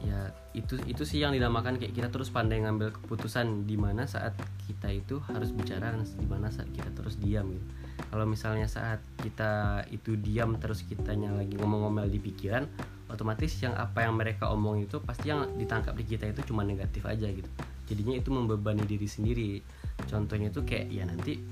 Ya 0.00 0.32
itu 0.56 0.80
itu 0.88 1.04
sih 1.04 1.20
yang 1.20 1.36
dinamakan 1.36 1.76
kayak 1.76 1.92
kita 1.92 2.08
terus 2.08 2.32
pandai 2.32 2.64
ngambil 2.64 2.96
keputusan 2.96 3.68
di 3.68 3.76
mana 3.76 4.08
saat 4.08 4.32
kita 4.64 4.88
itu 4.88 5.20
harus 5.28 5.52
bicara 5.52 5.92
dan 5.92 6.08
di 6.08 6.24
mana 6.24 6.48
saat 6.48 6.72
kita 6.72 6.88
terus 6.96 7.20
diam 7.20 7.52
gitu. 7.52 7.66
Kalau 8.08 8.24
misalnya 8.24 8.64
saat 8.64 9.04
kita 9.20 9.84
itu 9.92 10.16
diam 10.16 10.56
terus 10.56 10.82
kitanya 10.88 11.36
lagi 11.36 11.52
ngomong-ngomel 11.60 12.08
di 12.08 12.16
pikiran, 12.16 12.64
otomatis 13.10 13.52
yang 13.60 13.74
apa 13.74 14.06
yang 14.06 14.14
mereka 14.16 14.48
omong 14.48 14.86
itu 14.86 15.02
pasti 15.02 15.28
yang 15.28 15.46
ditangkap 15.58 15.92
di 15.98 16.04
kita 16.06 16.30
itu 16.30 16.40
cuma 16.50 16.62
negatif 16.62 17.04
aja 17.04 17.26
gitu. 17.26 17.50
Jadinya 17.90 18.14
itu 18.16 18.30
membebani 18.30 18.86
diri 18.86 19.06
sendiri. 19.10 19.58
Contohnya 20.06 20.48
itu 20.48 20.62
kayak 20.62 20.86
ya 20.88 21.04
nanti 21.04 21.42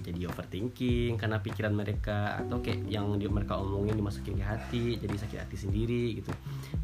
jadi 0.00 0.32
overthinking 0.32 1.20
karena 1.20 1.38
pikiran 1.44 1.76
mereka 1.76 2.40
atau 2.40 2.58
kayak 2.64 2.88
yang 2.88 3.20
di, 3.20 3.28
mereka 3.28 3.60
omongin 3.60 3.94
dimasukin 3.94 4.40
ke 4.40 4.44
hati 4.44 4.84
jadi 4.96 5.12
sakit 5.12 5.38
hati 5.44 5.56
sendiri 5.60 6.18
gitu. 6.20 6.32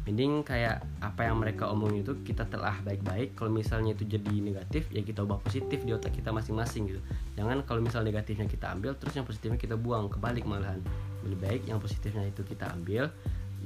Mending 0.05 0.45
kayak 0.45 0.85
apa 1.01 1.27
yang 1.27 1.41
mereka 1.41 1.67
omongin 1.67 2.05
itu 2.05 2.13
kita 2.23 2.45
telah 2.47 2.77
baik-baik 2.85 3.33
kalau 3.33 3.49
misalnya 3.49 3.97
itu 3.97 4.05
jadi 4.05 4.35
negatif 4.39 4.87
ya 4.93 5.01
kita 5.01 5.25
ubah 5.25 5.41
positif 5.41 5.81
di 5.83 5.91
otak 5.91 6.13
kita 6.13 6.29
masing-masing 6.29 6.93
gitu. 6.93 7.01
Jangan 7.35 7.65
kalau 7.65 7.81
misal 7.81 8.05
negatifnya 8.05 8.45
kita 8.45 8.71
ambil 8.71 8.93
terus 8.95 9.17
yang 9.17 9.25
positifnya 9.25 9.59
kita 9.59 9.75
buang 9.75 10.07
kebalik 10.13 10.45
malahan. 10.45 10.79
Lebih 11.25 11.37
baik 11.41 11.61
yang 11.67 11.81
positifnya 11.81 12.23
itu 12.29 12.45
kita 12.45 12.69
ambil 12.71 13.09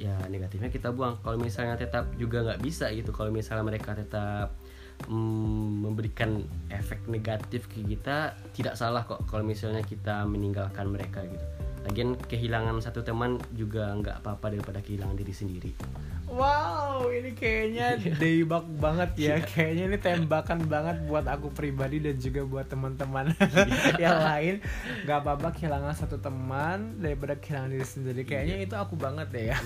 ya 0.01 0.17
negatifnya 0.25 0.73
kita 0.73 0.89
buang. 0.89 1.21
Kalau 1.21 1.37
misalnya 1.37 1.77
tetap 1.77 2.09
juga 2.17 2.41
nggak 2.41 2.61
bisa 2.65 2.89
gitu. 2.89 3.13
Kalau 3.13 3.29
misalnya 3.29 3.61
mereka 3.61 3.93
tetap 3.93 4.57
mm, 5.05 5.85
memberikan 5.85 6.41
efek 6.73 7.05
negatif 7.05 7.69
ke 7.69 7.85
kita 7.85 8.33
tidak 8.57 8.73
salah 8.77 9.05
kok 9.05 9.25
kalau 9.29 9.45
misalnya 9.45 9.81
kita 9.85 10.25
meninggalkan 10.25 10.89
mereka 10.89 11.21
gitu 11.25 11.70
lagian 11.87 12.13
kehilangan 12.29 12.77
satu 12.81 13.01
teman 13.01 13.41
juga 13.53 13.89
nggak 13.97 14.21
apa-apa 14.21 14.53
daripada 14.53 14.79
kehilangan 14.81 15.17
diri 15.17 15.33
sendiri 15.33 15.71
Wow, 16.31 17.11
ini 17.11 17.35
kayaknya 17.35 17.99
debak 18.15 18.63
banget 18.79 19.09
ya. 19.19 19.35
Kayaknya 19.43 19.83
ini 19.91 19.97
tembakan 19.99 20.63
banget 20.63 21.03
buat 21.03 21.27
aku 21.27 21.51
pribadi 21.51 21.99
dan 21.99 22.15
juga 22.15 22.47
buat 22.47 22.71
teman-teman 22.71 23.35
yang 24.03 24.15
lain. 24.15 24.63
Gak 25.03 25.27
apa-apa 25.27 25.51
kehilangan 25.51 25.91
satu 25.91 26.23
teman 26.23 27.03
daripada 27.03 27.35
kehilangan 27.35 27.75
diri 27.75 27.83
sendiri. 27.83 28.21
Kayaknya 28.23 28.63
itu 28.63 28.75
aku 28.79 28.95
banget 28.95 29.27
deh 29.27 29.45
ya. 29.51 29.59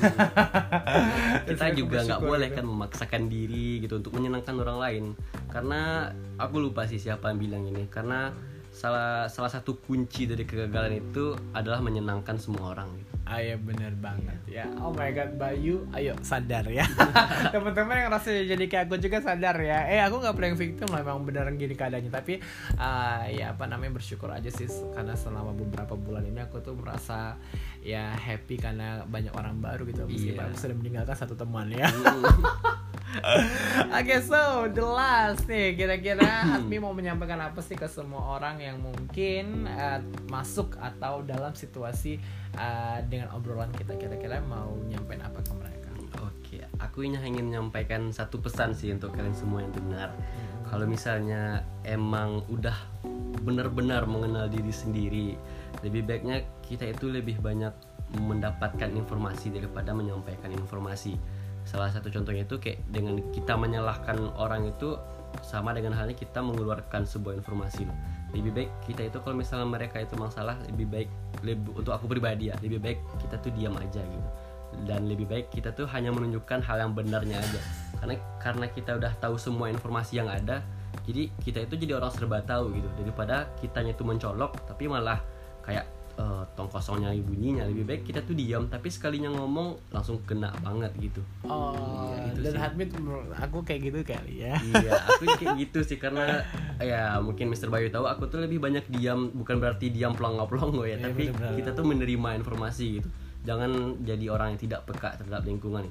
kita 1.54 1.66
juga 1.78 2.02
nggak 2.02 2.22
boleh 2.26 2.50
gitu. 2.50 2.58
kan 2.58 2.66
memaksakan 2.66 3.24
diri 3.30 3.86
gitu 3.86 4.02
untuk 4.02 4.18
menyenangkan 4.18 4.56
orang 4.58 4.78
lain 4.82 5.04
karena 5.54 6.10
aku 6.42 6.58
lupa 6.58 6.90
sih 6.90 6.98
siapa 6.98 7.30
yang 7.30 7.40
bilang 7.40 7.64
ini 7.70 7.86
karena 7.88 8.34
salah 8.76 9.26
salah 9.26 9.48
satu 9.48 9.80
kunci 9.80 10.28
dari 10.28 10.44
kegagalan 10.44 11.00
itu 11.00 11.32
adalah 11.52 11.80
menyenangkan 11.80 12.36
semua 12.36 12.76
orang 12.76 12.92
gitu. 12.94 13.12
Ah 13.26 13.42
ya 13.42 13.58
bener 13.58 13.90
banget 13.98 14.38
ya. 14.46 14.70
Oh 14.78 14.94
my 14.94 15.10
god, 15.10 15.34
Bayu, 15.34 15.82
ayo 15.98 16.14
sadar 16.22 16.62
ya. 16.70 16.86
Teman-teman 17.56 18.06
yang 18.06 18.14
rasa 18.14 18.30
jadi 18.30 18.62
kayak 18.62 18.86
aku 18.86 19.02
juga 19.02 19.18
sadar 19.18 19.58
ya. 19.58 19.90
Eh 19.90 19.98
aku 19.98 20.22
nggak 20.22 20.38
playing 20.38 20.54
victim 20.54 20.86
lah, 20.94 21.02
emang 21.02 21.26
beneran 21.26 21.58
gini 21.58 21.74
keadaannya. 21.74 22.14
Tapi 22.14 22.38
ah, 22.78 23.26
ya 23.26 23.58
apa 23.58 23.66
namanya 23.66 23.98
bersyukur 23.98 24.30
aja 24.30 24.46
sih 24.48 24.70
karena 24.94 25.18
selama 25.18 25.58
beberapa 25.58 25.98
bulan 25.98 26.22
ini 26.22 26.38
aku 26.38 26.62
tuh 26.62 26.78
merasa 26.78 27.34
ya 27.82 28.14
happy 28.14 28.62
karena 28.62 29.02
banyak 29.04 29.34
orang 29.34 29.58
baru 29.58 29.90
gitu. 29.90 30.06
Meskipun 30.06 30.38
Iya. 30.38 30.46
aku 30.46 30.58
sudah 30.60 30.76
meninggalkan 30.78 31.18
satu 31.18 31.34
teman 31.34 31.74
ya. 31.74 31.90
Oke, 33.98 34.20
so 34.22 34.68
the 34.72 34.84
last 34.84 35.48
nih 35.48 35.76
kira-kira 35.76 36.60
Admi 36.60 36.78
mau 36.84 36.92
menyampaikan 36.92 37.40
apa 37.40 37.64
sih 37.64 37.78
ke 37.80 37.88
semua 37.88 38.40
orang 38.40 38.60
yang 38.60 38.78
mungkin 38.82 39.68
eh, 39.70 40.00
masuk 40.28 40.76
atau 40.80 41.24
dalam 41.24 41.56
situasi 41.56 42.20
eh, 42.56 42.98
dengan 43.08 43.32
obrolan 43.36 43.72
kita 43.72 43.96
kira-kira 43.96 44.44
mau 44.44 44.76
nyampein 44.88 45.24
apa 45.24 45.40
ke 45.40 45.54
mereka? 45.56 45.90
Oke, 46.24 46.58
aku 46.80 47.08
ini 47.08 47.20
ingin 47.20 47.52
menyampaikan 47.52 48.12
satu 48.12 48.40
pesan 48.40 48.76
sih 48.76 48.92
untuk 48.92 49.16
kalian 49.16 49.36
semua 49.36 49.64
yang 49.64 49.74
dengar. 49.76 50.10
Kalau 50.66 50.86
misalnya 50.90 51.62
emang 51.86 52.42
udah 52.52 52.76
benar-benar 53.46 54.10
mengenal 54.10 54.50
diri 54.50 54.74
sendiri, 54.74 55.28
lebih 55.86 56.08
baiknya 56.08 56.42
kita 56.66 56.90
itu 56.90 57.12
lebih 57.12 57.38
banyak 57.38 57.72
mendapatkan 58.18 58.90
informasi 58.96 59.54
daripada 59.54 59.94
menyampaikan 59.94 60.50
informasi. 60.54 61.18
Salah 61.66 61.90
satu 61.90 62.14
contohnya 62.14 62.46
itu 62.46 62.62
kayak 62.62 62.86
dengan 62.94 63.20
kita 63.34 63.58
menyalahkan 63.58 64.22
orang 64.38 64.70
itu 64.70 64.96
sama 65.44 65.76
dengan 65.76 65.98
halnya 65.98 66.16
kita 66.16 66.40
mengeluarkan 66.40 67.04
sebuah 67.04 67.36
informasi. 67.42 67.90
Loh. 67.90 67.98
Lebih 68.32 68.52
baik 68.56 68.70
kita 68.88 69.02
itu 69.10 69.18
kalau 69.20 69.36
misalnya 69.36 69.68
mereka 69.68 70.00
itu 70.00 70.16
memang 70.16 70.32
salah, 70.32 70.56
lebih 70.70 70.88
baik 70.88 71.10
lebih, 71.44 71.76
untuk 71.76 71.92
aku 71.92 72.06
pribadi 72.08 72.54
ya, 72.54 72.56
lebih 72.62 72.80
baik 72.80 73.00
kita 73.20 73.36
tuh 73.42 73.52
diam 73.52 73.76
aja 73.76 74.00
gitu. 74.00 74.30
Dan 74.86 75.08
lebih 75.10 75.28
baik 75.28 75.52
kita 75.52 75.74
tuh 75.76 75.90
hanya 75.92 76.14
menunjukkan 76.14 76.64
hal 76.64 76.78
yang 76.80 76.92
benarnya 76.94 77.42
aja. 77.42 77.62
Karena 78.00 78.16
karena 78.40 78.66
kita 78.70 78.92
udah 78.96 79.12
tahu 79.20 79.36
semua 79.36 79.68
informasi 79.74 80.22
yang 80.22 80.30
ada 80.30 80.64
jadi 81.04 81.28
kita 81.44 81.60
itu 81.68 81.76
jadi 81.76 82.00
orang 82.00 82.12
serba 82.14 82.40
tahu 82.46 82.72
gitu. 82.72 82.88
Daripada 83.04 83.52
kitanya 83.60 83.92
itu 83.92 84.08
mencolok 84.08 84.56
tapi 84.70 84.88
malah 84.88 85.20
kayak 85.66 85.84
eh, 86.16 86.44
tong 86.54 86.68
kosongnya 86.68 87.12
bunyinya 87.18 87.64
lebih 87.64 87.84
baik 87.84 88.02
kita 88.04 88.20
tuh 88.20 88.32
diam 88.32 88.66
tapi 88.66 88.88
sekalinya 88.88 89.30
ngomong 89.30 89.76
langsung 89.90 90.20
kena 90.24 90.52
banget 90.60 90.92
gitu 90.98 91.22
Oh, 91.44 91.76
Iya, 92.16 92.32
itu 92.32 92.42
dan 92.42 92.52
sih. 92.52 92.62
Aku 93.38 93.58
kayak 93.62 93.82
gitu 93.84 94.00
kali 94.02 94.34
ya. 94.42 94.56
iya 94.56 94.92
aku 95.08 95.24
kayak 95.36 95.56
gitu 95.60 95.80
sih 95.82 95.96
karena 95.96 96.42
ya 96.78 97.20
mungkin 97.20 97.48
Mr. 97.48 97.68
Bayu 97.68 97.88
tahu 97.88 98.06
aku 98.06 98.26
tuh 98.26 98.40
lebih 98.40 98.58
banyak 98.58 98.88
diam 98.90 99.30
bukan 99.32 99.58
berarti 99.58 99.90
diam 99.90 100.12
pelongo-pelongo 100.12 100.84
ya 100.84 100.96
Iya, 100.96 101.06
tapi 101.06 101.24
bener-bener. 101.30 101.56
kita 101.56 101.70
tuh 101.72 101.86
menerima 101.86 102.30
informasi 102.38 102.86
gitu 102.96 103.10
jangan 103.44 103.72
jadi 104.02 104.26
orang 104.28 104.48
yang 104.52 104.62
tidak 104.62 104.82
peka 104.84 105.14
terhadap 105.16 105.44
lingkungan 105.44 105.86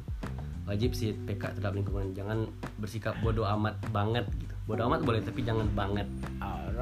wajib 0.65 0.91
sih 0.91 1.15
peka 1.15 1.53
terhadap 1.53 1.77
lingkungan 1.77 2.11
jangan 2.11 2.49
bersikap 2.77 3.15
bodoh 3.21 3.47
amat 3.47 3.79
banget 3.91 4.27
gitu 4.35 4.51
bodoh 4.65 4.89
amat 4.89 5.01
boleh 5.01 5.21
tapi 5.21 5.41
jangan 5.41 5.69
banget 5.71 6.09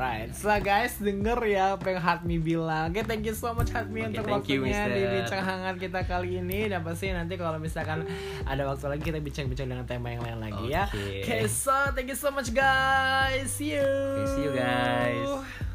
Alright, 0.02 0.34
so 0.34 0.50
guys 0.58 0.98
denger 0.98 1.38
ya 1.46 1.78
apa 1.78 1.94
yang 1.94 2.02
Hatmi 2.02 2.42
bilang. 2.42 2.90
Oke, 2.90 3.06
thank 3.06 3.22
you 3.22 3.38
so 3.38 3.54
much 3.54 3.70
Hatmi 3.70 4.02
Oke, 4.02 4.18
untuk 4.18 4.26
thank 4.26 4.50
you, 4.50 4.66
waktunya 4.66 4.90
di 4.90 5.02
bincang 5.06 5.42
hangat 5.46 5.78
kita 5.78 6.02
kali 6.02 6.42
ini. 6.42 6.66
Dan 6.66 6.82
pasti 6.82 7.14
nanti 7.14 7.38
kalau 7.38 7.62
misalkan 7.62 8.02
ada 8.42 8.62
waktu 8.66 8.90
lagi 8.90 9.02
kita 9.06 9.22
bincang-bincang 9.22 9.70
dengan 9.70 9.86
tema 9.86 10.10
yang 10.10 10.26
lain 10.26 10.42
lagi 10.42 10.74
ya. 10.74 10.90
Oke. 10.90 11.22
Oke, 11.22 11.46
so 11.46 11.70
thank 11.94 12.10
you 12.10 12.18
so 12.18 12.34
much 12.34 12.50
guys. 12.50 13.46
See 13.46 13.78
you. 13.78 13.86
Okay, 13.86 14.26
see 14.34 14.42
you, 14.42 14.52
guys. 14.58 15.70